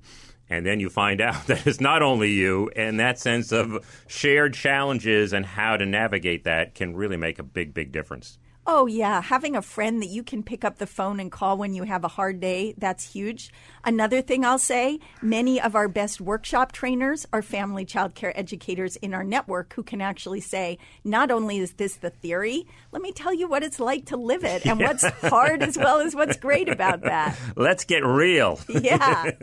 And 0.48 0.64
then 0.64 0.78
you 0.78 0.88
find 0.88 1.20
out 1.28 1.48
that 1.48 1.66
it's 1.66 1.80
not 1.80 2.02
only 2.02 2.30
you, 2.30 2.70
and 2.76 3.00
that 3.00 3.18
sense 3.18 3.50
of 3.50 3.84
shared 4.06 4.54
challenges 4.54 5.32
and 5.32 5.44
how 5.44 5.76
to 5.76 5.84
navigate 5.84 6.44
that 6.44 6.75
can 6.75 6.94
really 6.94 7.16
make 7.16 7.40
a 7.40 7.42
big, 7.42 7.75
big 7.75 7.90
difference. 7.90 8.38
Oh, 8.68 8.87
yeah. 8.87 9.23
Having 9.23 9.54
a 9.54 9.62
friend 9.62 10.02
that 10.02 10.08
you 10.08 10.25
can 10.25 10.42
pick 10.42 10.64
up 10.64 10.78
the 10.78 10.88
phone 10.88 11.20
and 11.20 11.30
call 11.30 11.56
when 11.56 11.73
you 11.73 11.85
have 11.85 12.02
a 12.02 12.08
hard 12.08 12.40
day, 12.40 12.75
that's 12.76 13.12
huge. 13.12 13.52
Another 13.85 14.20
thing 14.20 14.44
I'll 14.44 14.58
say 14.58 14.99
many 15.23 15.61
of 15.61 15.76
our 15.76 15.87
best 15.87 16.20
workshop 16.20 16.73
trainers 16.73 17.26
are 17.32 17.42
family 17.42 17.85
child 17.85 18.16
care 18.16 18.37
educators 18.37 18.96
in 18.96 19.14
our 19.14 19.23
network 19.23 19.73
who 19.75 19.85
can 19.85 20.00
actually 20.00 20.40
say, 20.40 20.78
not 21.04 21.30
only 21.30 21.58
is 21.58 21.75
this 21.75 21.94
the 21.94 22.11
theory, 22.11 22.66
let 22.90 23.02
me 23.02 23.12
tell 23.12 23.32
you 23.32 23.46
what 23.46 23.62
it's 23.62 23.78
like 23.78 24.06
to 24.06 24.16
live 24.16 24.42
it 24.42 24.66
and 24.66 24.80
what's 24.80 25.04
hard 25.23 25.62
as 25.62 25.76
well 25.78 26.00
as 26.00 26.16
what's 26.16 26.37
great 26.37 26.68
about 26.68 27.02
that. 27.02 27.38
Let's 27.54 27.85
get 27.85 28.04
real. 28.04 28.58
Yeah. 28.68 29.30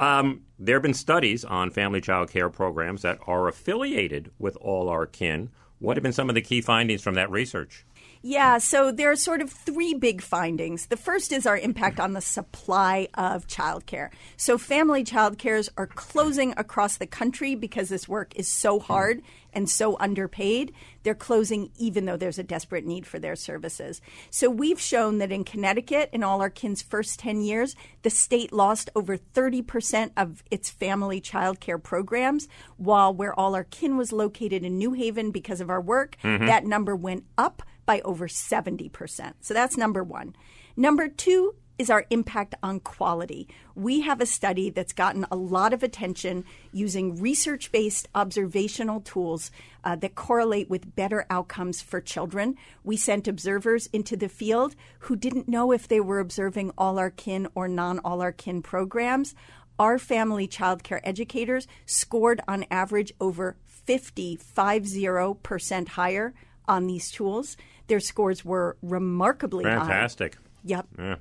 Um, 0.00 0.42
there 0.58 0.76
have 0.76 0.82
been 0.82 0.94
studies 0.94 1.44
on 1.44 1.70
family 1.70 2.00
child 2.00 2.30
care 2.30 2.48
programs 2.48 3.02
that 3.02 3.18
are 3.26 3.48
affiliated 3.48 4.30
with 4.38 4.56
All 4.60 4.88
Our 4.88 5.06
Kin. 5.06 5.50
What 5.80 5.96
have 5.96 6.02
been 6.02 6.12
some 6.12 6.28
of 6.28 6.34
the 6.34 6.40
key 6.40 6.60
findings 6.60 7.02
from 7.02 7.14
that 7.14 7.30
research? 7.30 7.84
Yeah, 8.22 8.58
so 8.58 8.90
there 8.90 9.10
are 9.10 9.16
sort 9.16 9.40
of 9.40 9.50
three 9.50 9.94
big 9.94 10.22
findings. 10.22 10.86
The 10.86 10.96
first 10.96 11.32
is 11.32 11.46
our 11.46 11.56
impact 11.56 12.00
on 12.00 12.14
the 12.14 12.20
supply 12.20 13.08
of 13.14 13.46
childcare. 13.46 14.10
So 14.36 14.58
family 14.58 15.04
childcares 15.04 15.68
are 15.76 15.86
closing 15.86 16.52
across 16.56 16.96
the 16.96 17.06
country 17.06 17.54
because 17.54 17.88
this 17.88 18.08
work 18.08 18.34
is 18.34 18.48
so 18.48 18.80
hard 18.80 19.22
and 19.52 19.68
so 19.70 19.96
underpaid. 19.98 20.72
They're 21.02 21.14
closing 21.14 21.70
even 21.78 22.04
though 22.04 22.16
there's 22.16 22.38
a 22.38 22.44
desperate 22.44 22.84
need 22.84 23.06
for 23.06 23.18
their 23.18 23.36
services. 23.36 24.00
So 24.30 24.50
we've 24.50 24.80
shown 24.80 25.18
that 25.18 25.32
in 25.32 25.44
Connecticut, 25.44 26.10
in 26.12 26.22
all 26.22 26.40
our 26.40 26.50
kin's 26.50 26.82
first 26.82 27.18
10 27.20 27.42
years, 27.42 27.74
the 28.02 28.10
state 28.10 28.52
lost 28.52 28.90
over 28.94 29.16
30% 29.16 30.10
of 30.16 30.42
its 30.50 30.70
family 30.70 31.20
childcare 31.20 31.82
programs, 31.82 32.48
while 32.76 33.14
where 33.14 33.38
all 33.38 33.54
our 33.54 33.64
kin 33.64 33.96
was 33.96 34.12
located 34.12 34.64
in 34.64 34.76
New 34.76 34.92
Haven 34.92 35.30
because 35.30 35.60
of 35.60 35.70
our 35.70 35.80
work, 35.80 36.16
mm-hmm. 36.22 36.46
that 36.46 36.64
number 36.64 36.94
went 36.94 37.24
up 37.36 37.62
by 37.88 38.02
over 38.02 38.28
70%. 38.28 39.32
So 39.40 39.54
that's 39.54 39.78
number 39.78 40.04
one. 40.04 40.36
Number 40.76 41.08
two 41.08 41.54
is 41.78 41.88
our 41.88 42.04
impact 42.10 42.54
on 42.62 42.80
quality. 42.80 43.48
We 43.74 44.02
have 44.02 44.20
a 44.20 44.26
study 44.26 44.68
that's 44.68 44.92
gotten 44.92 45.24
a 45.30 45.36
lot 45.36 45.72
of 45.72 45.82
attention 45.82 46.44
using 46.70 47.18
research 47.18 47.72
based 47.72 48.06
observational 48.14 49.00
tools 49.00 49.50
uh, 49.84 49.96
that 49.96 50.16
correlate 50.16 50.68
with 50.68 50.94
better 50.96 51.24
outcomes 51.30 51.80
for 51.80 52.02
children. 52.02 52.56
We 52.84 52.98
sent 52.98 53.26
observers 53.26 53.86
into 53.86 54.18
the 54.18 54.28
field 54.28 54.76
who 55.00 55.16
didn't 55.16 55.48
know 55.48 55.72
if 55.72 55.88
they 55.88 56.00
were 56.00 56.20
observing 56.20 56.72
all 56.76 56.98
our 56.98 57.10
kin 57.10 57.48
or 57.54 57.68
non 57.68 58.00
all 58.00 58.20
our 58.20 58.32
kin 58.32 58.60
programs. 58.60 59.34
Our 59.78 59.98
family 59.98 60.46
child 60.46 60.82
care 60.82 61.00
educators 61.08 61.66
scored 61.86 62.42
on 62.46 62.66
average 62.70 63.14
over 63.18 63.56
50, 63.64 64.36
50% 64.36 65.88
higher 65.88 66.34
on 66.68 66.86
these 66.86 67.10
tools. 67.10 67.56
Their 67.88 68.00
scores 68.00 68.44
were 68.44 68.76
remarkably 68.82 69.64
high. 69.64 69.78
Fantastic. 69.78 70.36
Yep. 70.64 70.86
Yeah. 70.98 71.16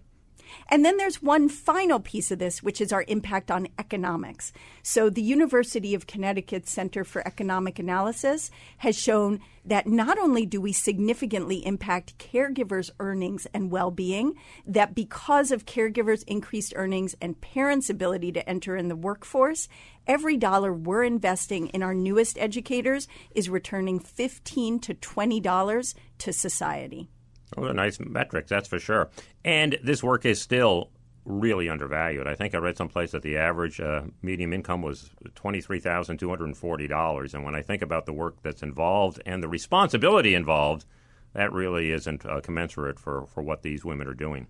And 0.70 0.84
then 0.84 0.98
there's 0.98 1.22
one 1.22 1.50
final 1.50 2.00
piece 2.00 2.32
of 2.32 2.40
this, 2.40 2.64
which 2.64 2.82
is 2.82 2.92
our 2.92 3.06
impact 3.08 3.52
on 3.52 3.68
economics. 3.80 4.52
So, 4.84 5.10
the 5.10 5.22
University 5.22 5.94
of 5.94 6.08
Connecticut 6.08 6.68
Center 6.68 7.04
for 7.04 7.26
Economic 7.28 7.80
Analysis 7.80 8.50
has 8.78 8.98
shown 8.98 9.40
that 9.66 9.86
not 9.86 10.18
only 10.18 10.46
do 10.46 10.62
we 10.62 10.72
significantly 10.72 11.66
impact 11.66 12.18
caregivers' 12.18 12.90
earnings 13.00 13.46
and 13.54 13.70
well 13.70 13.92
being, 13.92 14.34
that 14.66 14.96
because 14.96 15.52
of 15.52 15.66
caregivers' 15.66 16.24
increased 16.26 16.74
earnings 16.76 17.16
and 17.22 17.42
parents' 17.42 17.90
ability 17.90 18.32
to 18.32 18.50
enter 18.50 18.78
in 18.78 18.88
the 18.88 18.96
workforce, 18.96 19.68
every 20.08 20.38
dollar 20.38 20.74
we're 20.74 21.04
investing 21.04 21.68
in 21.68 21.84
our 21.84 21.94
newest 21.94 22.38
educators 22.38 23.08
is 23.36 23.50
returning 23.50 24.00
15 24.00 24.80
to 24.80 24.94
$20 24.94 25.94
to 26.20 26.34
society. 26.34 27.10
Those 27.56 27.70
are 27.72 27.74
nice 27.74 28.00
metrics, 28.00 28.50
that's 28.50 28.68
for 28.68 28.80
sure. 28.80 29.10
And 29.46 29.78
this 29.84 30.04
work 30.04 30.26
is 30.26 30.42
still 30.42 30.90
really 31.24 31.70
undervalued. 31.70 32.28
I 32.28 32.36
think 32.36 32.56
I 32.56 32.58
read 32.58 32.78
someplace 32.78 33.12
that 33.12 33.22
the 33.22 33.38
average 33.38 33.80
uh, 33.80 34.04
medium 34.22 34.54
income 34.54 34.82
was 34.82 35.10
twenty-three 35.36 35.80
thousand 35.80 36.18
two 36.18 36.30
hundred 36.30 36.46
and 36.46 36.58
forty 36.58 36.88
dollars. 36.88 37.34
And 37.34 37.44
when 37.44 37.56
I 37.56 37.62
think 37.62 37.82
about 37.82 38.06
the 38.06 38.14
work 38.14 38.38
that's 38.44 38.64
involved 38.64 39.22
and 39.26 39.44
the 39.44 39.50
responsibility 39.50 40.36
involved, 40.36 40.86
that 41.34 41.52
really 41.52 41.92
isn't 41.92 42.26
uh, 42.26 42.42
commensurate 42.42 43.00
for, 43.00 43.26
for 43.28 43.44
what 43.44 43.62
these 43.62 43.84
women 43.84 44.08
are 44.08 44.14
doing. 44.14 44.48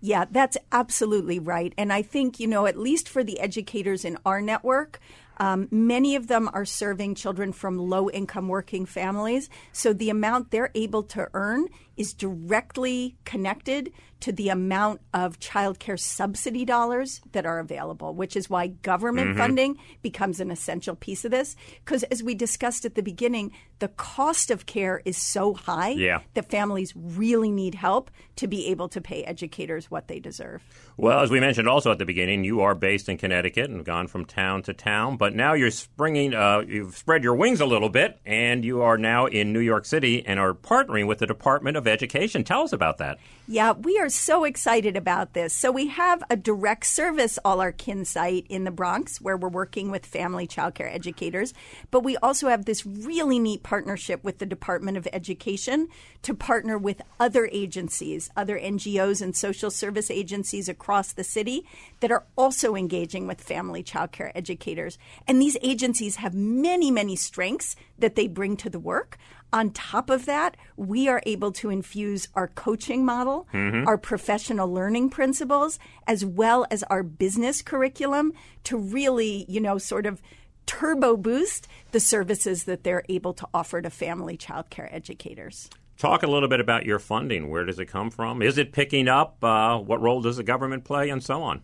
Yeah, 0.00 0.24
that's 0.30 0.56
absolutely 0.72 1.38
right. 1.38 1.72
And 1.76 1.92
I 1.92 2.02
think, 2.02 2.40
you 2.40 2.48
know, 2.48 2.66
at 2.66 2.76
least 2.76 3.08
for 3.08 3.22
the 3.22 3.38
educators 3.38 4.04
in 4.04 4.18
our 4.26 4.40
network, 4.40 4.98
um, 5.38 5.68
many 5.70 6.16
of 6.16 6.26
them 6.26 6.50
are 6.52 6.64
serving 6.64 7.14
children 7.14 7.52
from 7.52 7.78
low 7.78 8.10
income 8.10 8.48
working 8.48 8.84
families. 8.84 9.48
So 9.72 9.92
the 9.92 10.10
amount 10.10 10.50
they're 10.50 10.72
able 10.74 11.04
to 11.04 11.28
earn 11.34 11.68
is 11.96 12.14
directly 12.14 13.16
connected 13.24 13.92
to 14.20 14.30
the 14.30 14.48
amount 14.50 15.00
of 15.12 15.40
child 15.40 15.80
care 15.80 15.96
subsidy 15.96 16.64
dollars 16.64 17.20
that 17.32 17.44
are 17.44 17.58
available, 17.58 18.14
which 18.14 18.36
is 18.36 18.48
why 18.48 18.68
government 18.68 19.36
funding 19.36 19.76
becomes 20.00 20.38
an 20.38 20.50
essential 20.52 20.94
piece 20.94 21.24
of 21.24 21.32
this. 21.32 21.56
Because 21.84 22.04
as 22.04 22.22
we 22.22 22.34
discussed 22.36 22.84
at 22.84 22.94
the 22.94 23.02
beginning, 23.02 23.50
the 23.80 23.88
cost 23.88 24.52
of 24.52 24.64
care 24.64 25.02
is 25.04 25.16
so 25.16 25.54
high 25.54 25.88
Yeah. 25.90 26.20
that 26.34 26.48
families 26.48 26.92
really 26.94 27.50
need 27.50 27.74
help 27.74 28.12
to 28.36 28.46
be 28.46 28.68
able 28.68 28.88
to 28.90 29.00
pay 29.00 29.24
educators 29.24 29.90
what 29.90 30.06
they 30.06 30.20
deserve. 30.20 30.62
Well, 30.96 31.18
as 31.18 31.30
we 31.30 31.40
mentioned 31.40 31.68
also 31.68 31.90
at 31.90 31.98
the 31.98 32.04
beginning, 32.04 32.44
you 32.44 32.60
are 32.60 32.76
based 32.76 33.08
in 33.08 33.16
Connecticut 33.18 33.64
and 33.70 33.78
have 33.78 33.86
gone 33.86 34.06
from 34.06 34.24
town 34.24 34.62
to 34.62 34.72
town, 34.72 35.16
but 35.16 35.34
now 35.34 35.54
you're 35.54 35.72
springing, 35.72 36.32
uh, 36.32 36.60
you've 36.60 36.96
spread 36.96 37.24
your 37.24 37.34
wings 37.34 37.60
a 37.60 37.66
little 37.66 37.88
bit, 37.88 38.20
and 38.24 38.64
you 38.64 38.82
are 38.82 38.96
now 38.96 39.26
in 39.26 39.52
New 39.52 39.58
York 39.60 39.84
City 39.84 40.24
and 40.24 40.38
are 40.38 40.54
partnering 40.54 41.08
with 41.08 41.18
the 41.18 41.26
Department 41.26 41.76
of 41.76 41.88
Education. 41.92 42.42
Tell 42.42 42.62
us 42.62 42.72
about 42.72 42.98
that. 42.98 43.18
Yeah, 43.46 43.72
we 43.72 43.98
are 43.98 44.08
so 44.08 44.44
excited 44.44 44.96
about 44.96 45.34
this. 45.34 45.52
So 45.52 45.70
we 45.70 45.88
have 45.88 46.22
a 46.30 46.36
direct 46.36 46.86
service 46.86 47.38
All 47.44 47.60
Our 47.60 47.72
Kin 47.72 48.04
site 48.04 48.46
in 48.48 48.64
the 48.64 48.70
Bronx 48.70 49.20
where 49.20 49.36
we're 49.36 49.48
working 49.48 49.90
with 49.90 50.06
family 50.06 50.46
childcare 50.46 50.92
educators, 50.92 51.52
but 51.90 52.00
we 52.00 52.16
also 52.16 52.48
have 52.48 52.64
this 52.64 52.86
really 52.86 53.38
neat 53.38 53.62
partnership 53.62 54.24
with 54.24 54.38
the 54.38 54.46
Department 54.46 54.96
of 54.96 55.06
Education 55.12 55.88
to 56.22 56.34
partner 56.34 56.78
with 56.78 57.02
other 57.20 57.48
agencies, 57.52 58.30
other 58.36 58.58
NGOs 58.58 59.20
and 59.20 59.36
social 59.36 59.70
service 59.70 60.10
agencies 60.10 60.68
across 60.68 61.12
the 61.12 61.24
city 61.24 61.66
that 62.00 62.12
are 62.12 62.24
also 62.36 62.74
engaging 62.74 63.26
with 63.26 63.40
family 63.40 63.82
childcare 63.82 64.32
educators. 64.34 64.98
And 65.28 65.40
these 65.40 65.56
agencies 65.62 66.16
have 66.16 66.34
many, 66.34 66.90
many 66.90 67.16
strengths 67.16 67.76
that 67.98 68.14
they 68.14 68.28
bring 68.28 68.56
to 68.58 68.70
the 68.70 68.80
work. 68.80 69.18
On 69.52 69.70
top 69.70 70.08
of 70.08 70.24
that, 70.24 70.56
we 70.76 71.08
are 71.08 71.22
able 71.26 71.52
to 71.52 71.68
infuse 71.68 72.26
our 72.34 72.48
coaching 72.48 73.04
model, 73.04 73.46
mm-hmm. 73.52 73.86
our 73.86 73.98
professional 73.98 74.72
learning 74.72 75.10
principles, 75.10 75.78
as 76.06 76.24
well 76.24 76.66
as 76.70 76.82
our 76.84 77.02
business 77.02 77.60
curriculum 77.60 78.32
to 78.64 78.78
really, 78.78 79.44
you 79.48 79.60
know, 79.60 79.76
sort 79.76 80.06
of 80.06 80.22
turbo 80.64 81.16
boost 81.16 81.68
the 81.90 82.00
services 82.00 82.64
that 82.64 82.82
they're 82.82 83.04
able 83.08 83.34
to 83.34 83.46
offer 83.52 83.82
to 83.82 83.90
family 83.90 84.38
childcare 84.38 84.88
educators. 84.92 85.68
Talk 85.98 86.22
a 86.22 86.26
little 86.26 86.48
bit 86.48 86.60
about 86.60 86.86
your 86.86 86.98
funding. 86.98 87.50
Where 87.50 87.64
does 87.64 87.78
it 87.78 87.86
come 87.86 88.10
from? 88.10 88.42
Is 88.42 88.58
it 88.58 88.72
picking 88.72 89.06
up? 89.06 89.42
Uh, 89.44 89.78
what 89.78 90.00
role 90.00 90.22
does 90.22 90.38
the 90.38 90.42
government 90.42 90.84
play, 90.84 91.10
and 91.10 91.22
so 91.22 91.42
on? 91.42 91.62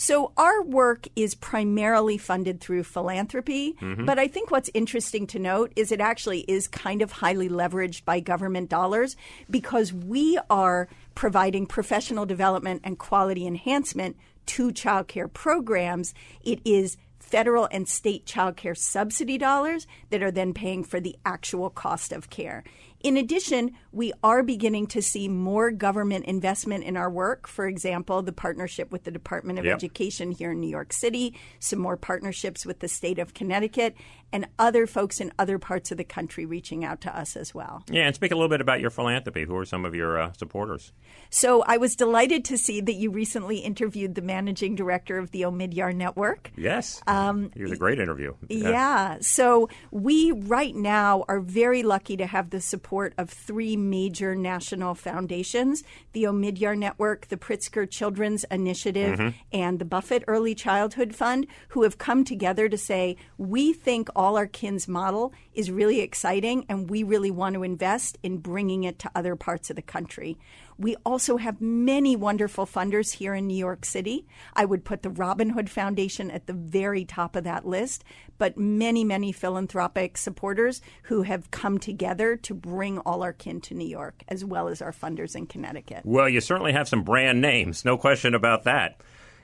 So 0.00 0.32
our 0.38 0.62
work 0.62 1.08
is 1.14 1.34
primarily 1.34 2.16
funded 2.16 2.58
through 2.58 2.84
philanthropy, 2.84 3.74
mm-hmm. 3.74 4.06
but 4.06 4.18
I 4.18 4.28
think 4.28 4.50
what's 4.50 4.70
interesting 4.72 5.26
to 5.26 5.38
note 5.38 5.74
is 5.76 5.92
it 5.92 6.00
actually 6.00 6.40
is 6.48 6.68
kind 6.68 7.02
of 7.02 7.12
highly 7.12 7.50
leveraged 7.50 8.06
by 8.06 8.20
government 8.20 8.70
dollars 8.70 9.14
because 9.50 9.92
we 9.92 10.38
are 10.48 10.88
providing 11.14 11.66
professional 11.66 12.24
development 12.24 12.80
and 12.82 12.98
quality 12.98 13.46
enhancement 13.46 14.16
to 14.46 14.70
childcare 14.70 15.30
programs. 15.30 16.14
It 16.42 16.60
is 16.64 16.96
federal 17.18 17.68
and 17.70 17.86
state 17.86 18.24
childcare 18.24 18.78
subsidy 18.78 19.36
dollars 19.36 19.86
that 20.08 20.22
are 20.22 20.30
then 20.30 20.54
paying 20.54 20.82
for 20.82 20.98
the 20.98 21.16
actual 21.26 21.68
cost 21.68 22.10
of 22.10 22.30
care. 22.30 22.64
In 23.02 23.16
addition, 23.16 23.72
we 23.92 24.12
are 24.22 24.42
beginning 24.42 24.86
to 24.88 25.00
see 25.00 25.26
more 25.26 25.70
government 25.70 26.26
investment 26.26 26.84
in 26.84 26.96
our 26.98 27.10
work. 27.10 27.46
For 27.46 27.66
example, 27.66 28.20
the 28.20 28.32
partnership 28.32 28.92
with 28.92 29.04
the 29.04 29.10
Department 29.10 29.58
of 29.58 29.64
yep. 29.64 29.76
Education 29.76 30.32
here 30.32 30.52
in 30.52 30.60
New 30.60 30.68
York 30.68 30.92
City, 30.92 31.34
some 31.60 31.78
more 31.78 31.96
partnerships 31.96 32.66
with 32.66 32.80
the 32.80 32.88
state 32.88 33.18
of 33.18 33.32
Connecticut, 33.32 33.94
and 34.32 34.46
other 34.58 34.86
folks 34.86 35.20
in 35.20 35.32
other 35.38 35.58
parts 35.58 35.90
of 35.90 35.98
the 35.98 36.04
country 36.04 36.46
reaching 36.46 36.84
out 36.84 37.00
to 37.02 37.16
us 37.16 37.36
as 37.36 37.54
well. 37.54 37.84
Yeah, 37.90 38.06
and 38.06 38.14
speak 38.14 38.32
a 38.32 38.34
little 38.34 38.48
bit 38.48 38.60
about 38.60 38.80
your 38.80 38.90
philanthropy. 38.90 39.44
Who 39.44 39.56
are 39.56 39.64
some 39.64 39.84
of 39.84 39.94
your 39.94 40.20
uh, 40.20 40.32
supporters? 40.32 40.92
So 41.30 41.62
I 41.62 41.76
was 41.76 41.96
delighted 41.96 42.44
to 42.46 42.58
see 42.58 42.80
that 42.80 42.94
you 42.94 43.10
recently 43.10 43.58
interviewed 43.58 44.14
the 44.14 44.22
managing 44.22 44.74
director 44.74 45.18
of 45.18 45.30
the 45.30 45.42
Omidyar 45.42 45.94
Network. 45.94 46.50
Yes. 46.56 47.02
Um, 47.06 47.50
it 47.54 47.62
was 47.62 47.72
a 47.72 47.76
great 47.76 47.98
interview. 47.98 48.34
Yeah. 48.48 48.70
yeah. 48.70 49.16
So 49.20 49.68
we 49.90 50.32
right 50.32 50.74
now 50.74 51.24
are 51.28 51.40
very 51.40 51.82
lucky 51.82 52.16
to 52.16 52.26
have 52.26 52.50
the 52.50 52.60
support 52.60 53.14
of 53.18 53.30
three 53.30 53.76
major 53.76 54.34
national 54.34 54.94
foundations 54.94 55.84
the 56.12 56.24
Omidyar 56.24 56.76
Network, 56.76 57.28
the 57.28 57.36
Pritzker 57.36 57.88
Children's 57.88 58.44
Initiative, 58.50 59.18
mm-hmm. 59.18 59.36
and 59.52 59.78
the 59.78 59.84
Buffett 59.84 60.24
Early 60.26 60.54
Childhood 60.54 61.14
Fund, 61.14 61.46
who 61.68 61.82
have 61.84 61.98
come 61.98 62.24
together 62.24 62.68
to 62.68 62.76
say, 62.76 63.16
we 63.38 63.72
think 63.72 64.08
all 64.20 64.36
our 64.36 64.46
kin's 64.46 64.86
model 64.86 65.32
is 65.54 65.70
really 65.70 66.00
exciting 66.00 66.66
and 66.68 66.90
we 66.90 67.02
really 67.02 67.30
want 67.30 67.54
to 67.54 67.62
invest 67.62 68.18
in 68.22 68.36
bringing 68.36 68.84
it 68.84 68.98
to 68.98 69.10
other 69.14 69.34
parts 69.34 69.70
of 69.70 69.76
the 69.76 69.82
country. 69.82 70.36
We 70.76 70.94
also 71.06 71.38
have 71.38 71.58
many 71.62 72.16
wonderful 72.16 72.66
funders 72.66 73.14
here 73.14 73.34
in 73.34 73.46
New 73.46 73.56
York 73.56 73.86
City. 73.86 74.26
I 74.52 74.66
would 74.66 74.84
put 74.84 75.02
the 75.02 75.08
Robin 75.08 75.48
Hood 75.48 75.70
Foundation 75.70 76.30
at 76.30 76.46
the 76.46 76.52
very 76.52 77.06
top 77.06 77.34
of 77.34 77.44
that 77.44 77.66
list, 77.66 78.04
but 78.36 78.58
many, 78.58 79.04
many 79.04 79.32
philanthropic 79.32 80.18
supporters 80.18 80.82
who 81.04 81.22
have 81.22 81.50
come 81.50 81.78
together 81.78 82.36
to 82.36 82.52
bring 82.52 82.98
all 82.98 83.22
our 83.22 83.32
kin 83.32 83.62
to 83.62 83.74
New 83.74 83.88
York, 83.88 84.22
as 84.28 84.44
well 84.44 84.68
as 84.68 84.82
our 84.82 84.92
funders 84.92 85.34
in 85.34 85.46
Connecticut. 85.46 86.02
Well, 86.04 86.28
you 86.28 86.42
certainly 86.42 86.74
have 86.74 86.88
some 86.90 87.04
brand 87.04 87.40
names, 87.40 87.86
no 87.86 87.96
question 87.96 88.34
about 88.34 88.64
that. 88.64 89.00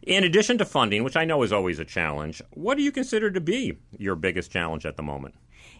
In 0.06 0.22
addition 0.22 0.56
to 0.58 0.64
funding, 0.64 1.02
which 1.02 1.16
I 1.16 1.24
know 1.24 1.42
is 1.42 1.52
always 1.52 1.80
a 1.80 1.84
challenge, 1.84 2.40
what 2.50 2.76
do 2.76 2.84
you 2.84 2.92
consider 2.92 3.28
to 3.32 3.40
be 3.40 3.78
your 3.98 4.14
biggest 4.14 4.52
challenge 4.52 4.86
at 4.86 4.96
the 4.96 5.02
moment? 5.02 5.34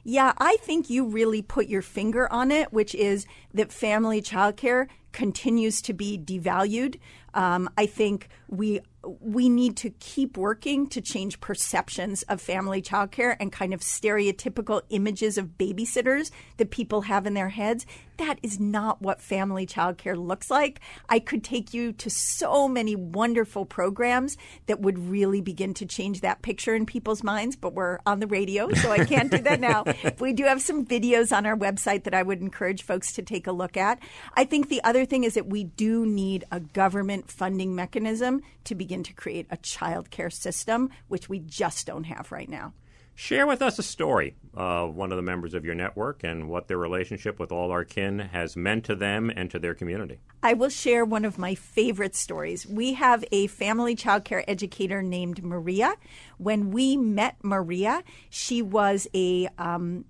Yeah, 0.04 0.32
I 0.38 0.56
think 0.62 0.88
you 0.90 1.06
really 1.06 1.42
put 1.42 1.66
your 1.66 1.82
finger 1.82 2.30
on 2.32 2.50
it, 2.50 2.72
which 2.72 2.94
is 2.94 3.26
that 3.54 3.72
family 3.72 4.22
childcare 4.22 4.88
continues 5.12 5.80
to 5.82 5.94
be 5.94 6.18
devalued. 6.18 6.98
Um, 7.32 7.70
I 7.76 7.86
think 7.86 8.28
we 8.48 8.80
we 9.20 9.48
need 9.48 9.76
to 9.76 9.90
keep 9.90 10.36
working 10.36 10.88
to 10.88 11.00
change 11.00 11.40
perceptions 11.40 12.22
of 12.24 12.40
family 12.40 12.82
childcare 12.82 13.36
and 13.38 13.52
kind 13.52 13.72
of 13.72 13.80
stereotypical 13.80 14.82
images 14.90 15.38
of 15.38 15.58
babysitters 15.58 16.30
that 16.56 16.70
people 16.70 17.02
have 17.02 17.26
in 17.26 17.34
their 17.34 17.50
heads. 17.50 17.86
That 18.16 18.38
is 18.42 18.58
not 18.58 19.02
what 19.02 19.20
family 19.20 19.66
childcare 19.66 20.16
looks 20.16 20.50
like. 20.50 20.80
I 21.08 21.18
could 21.18 21.44
take 21.44 21.74
you 21.74 21.92
to 21.92 22.10
so 22.10 22.66
many 22.66 22.96
wonderful 22.96 23.64
programs 23.64 24.36
that 24.66 24.80
would 24.80 24.98
really 24.98 25.40
begin 25.40 25.74
to 25.74 25.86
change 25.86 26.22
that 26.22 26.42
picture 26.42 26.74
in 26.74 26.86
people's 26.86 27.22
minds, 27.22 27.56
but 27.56 27.74
we're 27.74 27.98
on 28.06 28.20
the 28.20 28.26
radio, 28.26 28.72
so 28.72 28.90
I 28.90 29.04
can't 29.04 29.30
do 29.30 29.38
that 29.38 29.60
now. 29.68 29.84
we 30.18 30.32
do 30.32 30.44
have 30.44 30.60
some 30.60 30.84
videos 30.84 31.36
on 31.36 31.46
our 31.46 31.56
website 31.56 32.04
that 32.04 32.14
I 32.14 32.22
would 32.22 32.40
encourage 32.40 32.82
folks 32.82 33.12
to 33.12 33.22
take 33.22 33.46
a 33.46 33.52
look 33.52 33.76
at. 33.76 34.00
I 34.34 34.44
think 34.44 34.68
the 34.68 34.82
other 34.82 35.04
thing 35.04 35.24
is 35.24 35.34
that 35.34 35.46
we 35.46 35.64
do 35.64 36.04
need 36.04 36.44
a 36.50 36.60
government 36.60 37.30
funding 37.30 37.74
mechanism 37.74 38.42
to 38.64 38.74
begin 38.74 38.96
begin 38.96 39.02
to 39.02 39.12
create 39.12 39.46
a 39.50 39.56
child 39.58 40.10
care 40.10 40.30
system, 40.30 40.90
which 41.08 41.28
we 41.28 41.40
just 41.40 41.86
don't 41.86 42.04
have 42.04 42.32
right 42.32 42.48
now. 42.48 42.72
Share 43.18 43.46
with 43.46 43.62
us 43.62 43.78
a 43.78 43.82
story 43.82 44.36
of 44.52 44.94
one 44.94 45.10
of 45.10 45.16
the 45.16 45.22
members 45.22 45.54
of 45.54 45.64
your 45.64 45.74
network 45.74 46.22
and 46.22 46.50
what 46.50 46.68
their 46.68 46.76
relationship 46.76 47.38
with 47.38 47.50
All 47.50 47.70
Our 47.70 47.82
Kin 47.82 48.18
has 48.18 48.56
meant 48.56 48.84
to 48.84 48.94
them 48.94 49.32
and 49.34 49.50
to 49.50 49.58
their 49.58 49.74
community. 49.74 50.18
I 50.42 50.52
will 50.52 50.68
share 50.68 51.02
one 51.02 51.24
of 51.24 51.38
my 51.38 51.54
favorite 51.54 52.14
stories. 52.14 52.66
We 52.66 52.92
have 52.92 53.24
a 53.32 53.46
family 53.46 53.94
child 53.94 54.24
care 54.24 54.44
educator 54.46 55.02
named 55.02 55.42
Maria. 55.42 55.94
When 56.36 56.70
we 56.70 56.98
met 56.98 57.36
Maria, 57.42 58.04
she 58.28 58.60
was 58.60 59.08
a 59.14 59.48
um, 59.56 60.04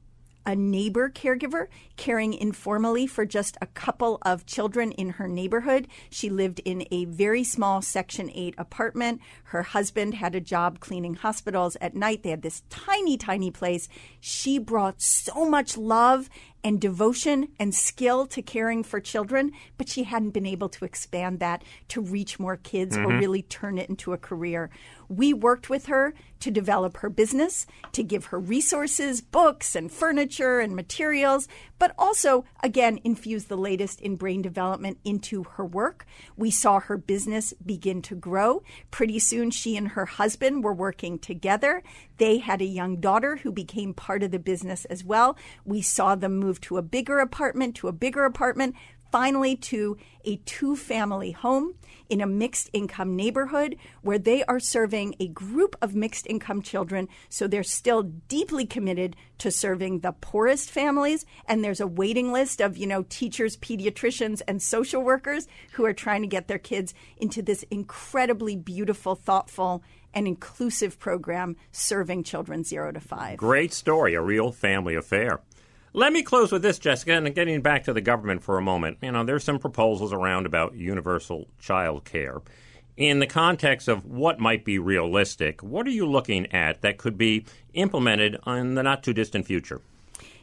a 0.46 0.54
neighbor 0.54 1.10
caregiver 1.10 1.66
caring 1.96 2.32
informally 2.32 3.06
for 3.06 3.26
just 3.26 3.56
a 3.60 3.66
couple 3.66 4.18
of 4.22 4.46
children 4.46 4.92
in 4.92 5.10
her 5.10 5.26
neighborhood. 5.26 5.88
She 6.08 6.30
lived 6.30 6.60
in 6.64 6.86
a 6.90 7.04
very 7.06 7.42
small 7.42 7.82
Section 7.82 8.30
8 8.32 8.54
apartment. 8.56 9.20
Her 9.44 9.62
husband 9.62 10.14
had 10.14 10.34
a 10.34 10.40
job 10.40 10.78
cleaning 10.80 11.14
hospitals 11.14 11.76
at 11.80 11.96
night. 11.96 12.22
They 12.22 12.30
had 12.30 12.42
this 12.42 12.62
tiny, 12.70 13.16
tiny 13.16 13.50
place. 13.50 13.88
She 14.20 14.58
brought 14.58 15.02
so 15.02 15.44
much 15.44 15.76
love 15.76 16.30
and 16.66 16.80
devotion 16.80 17.46
and 17.60 17.72
skill 17.72 18.26
to 18.26 18.42
caring 18.42 18.82
for 18.82 18.98
children, 18.98 19.52
but 19.78 19.88
she 19.88 20.02
hadn't 20.02 20.30
been 20.30 20.44
able 20.44 20.68
to 20.68 20.84
expand 20.84 21.38
that 21.38 21.62
to 21.86 22.00
reach 22.00 22.40
more 22.40 22.56
kids 22.56 22.96
mm-hmm. 22.96 23.06
or 23.06 23.20
really 23.20 23.42
turn 23.42 23.78
it 23.78 23.88
into 23.88 24.12
a 24.12 24.18
career. 24.18 24.68
We 25.08 25.32
worked 25.32 25.70
with 25.70 25.86
her 25.86 26.12
to 26.40 26.50
develop 26.50 26.98
her 26.98 27.08
business, 27.08 27.66
to 27.92 28.02
give 28.02 28.26
her 28.26 28.38
resources, 28.38 29.20
books, 29.20 29.74
and 29.76 29.90
furniture 29.90 30.58
and 30.58 30.74
materials, 30.74 31.48
but 31.78 31.94
also, 31.98 32.44
again, 32.62 32.98
infuse 33.04 33.44
the 33.44 33.56
latest 33.56 34.00
in 34.00 34.16
brain 34.16 34.42
development 34.42 34.98
into 35.04 35.44
her 35.44 35.64
work. 35.64 36.04
We 36.36 36.50
saw 36.50 36.80
her 36.80 36.98
business 36.98 37.54
begin 37.64 38.02
to 38.02 38.14
grow. 38.14 38.62
Pretty 38.90 39.18
soon, 39.18 39.50
she 39.50 39.76
and 39.76 39.88
her 39.88 40.06
husband 40.06 40.64
were 40.64 40.74
working 40.74 41.18
together. 41.18 41.82
They 42.18 42.38
had 42.38 42.60
a 42.60 42.66
young 42.66 42.96
daughter 42.96 43.36
who 43.36 43.52
became 43.52 43.94
part 43.94 44.22
of 44.22 44.30
the 44.30 44.38
business 44.38 44.84
as 44.86 45.04
well. 45.04 45.36
We 45.64 45.80
saw 45.80 46.14
them 46.16 46.36
move 46.36 46.55
to 46.62 46.76
a 46.76 46.82
bigger 46.82 47.18
apartment, 47.18 47.76
to 47.76 47.88
a 47.88 47.92
bigger 47.92 48.24
apartment, 48.24 48.74
finally 49.12 49.56
to 49.56 49.96
a 50.24 50.36
two 50.44 50.76
family 50.76 51.30
home 51.30 51.74
in 52.08 52.20
a 52.20 52.26
mixed 52.26 52.68
income 52.72 53.16
neighborhood 53.16 53.76
where 54.02 54.18
they 54.18 54.44
are 54.44 54.60
serving 54.60 55.14
a 55.18 55.28
group 55.28 55.76
of 55.80 55.94
mixed 55.94 56.26
income 56.26 56.62
children. 56.62 57.08
So 57.28 57.46
they're 57.46 57.62
still 57.62 58.02
deeply 58.02 58.66
committed 58.66 59.16
to 59.38 59.50
serving 59.50 60.00
the 60.00 60.12
poorest 60.12 60.70
families. 60.70 61.24
And 61.46 61.64
there's 61.64 61.80
a 61.80 61.86
waiting 61.86 62.32
list 62.32 62.60
of, 62.60 62.76
you 62.76 62.86
know, 62.86 63.04
teachers, 63.08 63.56
pediatricians, 63.56 64.42
and 64.46 64.60
social 64.60 65.02
workers 65.02 65.48
who 65.72 65.84
are 65.84 65.92
trying 65.92 66.22
to 66.22 66.28
get 66.28 66.48
their 66.48 66.58
kids 66.58 66.94
into 67.16 67.42
this 67.42 67.64
incredibly 67.70 68.56
beautiful, 68.56 69.14
thoughtful, 69.14 69.82
and 70.14 70.26
inclusive 70.26 70.98
program 70.98 71.56
serving 71.72 72.24
children 72.24 72.64
zero 72.64 72.90
to 72.92 73.00
five. 73.00 73.36
Great 73.36 73.72
story, 73.72 74.14
a 74.14 74.22
real 74.22 74.50
family 74.50 74.94
affair. 74.94 75.40
Let 75.96 76.12
me 76.12 76.22
close 76.22 76.52
with 76.52 76.60
this, 76.60 76.78
Jessica, 76.78 77.12
and 77.12 77.34
getting 77.34 77.62
back 77.62 77.84
to 77.84 77.94
the 77.94 78.02
government 78.02 78.42
for 78.42 78.58
a 78.58 78.62
moment. 78.62 78.98
You 79.00 79.12
know, 79.12 79.24
there's 79.24 79.44
some 79.44 79.58
proposals 79.58 80.12
around 80.12 80.44
about 80.44 80.74
universal 80.74 81.48
child 81.58 82.04
care. 82.04 82.42
In 82.98 83.18
the 83.18 83.26
context 83.26 83.88
of 83.88 84.04
what 84.04 84.38
might 84.38 84.62
be 84.62 84.78
realistic, 84.78 85.62
what 85.62 85.86
are 85.86 85.90
you 85.90 86.04
looking 86.04 86.52
at 86.52 86.82
that 86.82 86.98
could 86.98 87.16
be 87.16 87.46
implemented 87.72 88.36
in 88.46 88.74
the 88.74 88.82
not 88.82 89.04
too 89.04 89.14
distant 89.14 89.46
future? 89.46 89.80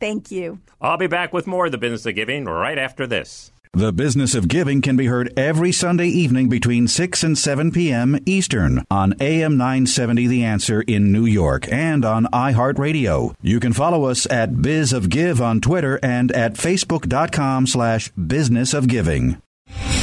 Thank 0.00 0.30
you. 0.30 0.58
I'll 0.80 0.96
be 0.96 1.06
back 1.06 1.32
with 1.32 1.46
more 1.46 1.66
of 1.66 1.72
the 1.72 1.78
business 1.78 2.06
of 2.06 2.14
giving 2.14 2.46
right 2.46 2.78
after 2.78 3.06
this. 3.06 3.52
The 3.72 3.92
Business 3.92 4.34
of 4.34 4.48
Giving 4.48 4.82
can 4.82 4.96
be 4.96 5.06
heard 5.06 5.32
every 5.38 5.70
Sunday 5.70 6.08
evening 6.08 6.48
between 6.48 6.88
6 6.88 7.22
and 7.22 7.38
7 7.38 7.70
p.m. 7.70 8.18
Eastern 8.26 8.84
on 8.90 9.14
AM 9.20 9.56
970 9.56 10.26
The 10.26 10.42
Answer 10.42 10.82
in 10.82 11.12
New 11.12 11.24
York 11.24 11.70
and 11.70 12.04
on 12.04 12.24
iHeartRadio. 12.32 13.32
You 13.40 13.60
can 13.60 13.72
follow 13.72 14.06
us 14.06 14.28
at 14.28 14.60
Biz 14.60 14.92
of 14.92 15.08
Give 15.08 15.40
on 15.40 15.60
Twitter 15.60 16.00
and 16.02 16.32
at 16.32 16.54
facebook.com 16.54 17.68
slash 17.68 18.10
business 18.10 18.74
of 18.74 18.88
giving. 18.88 19.40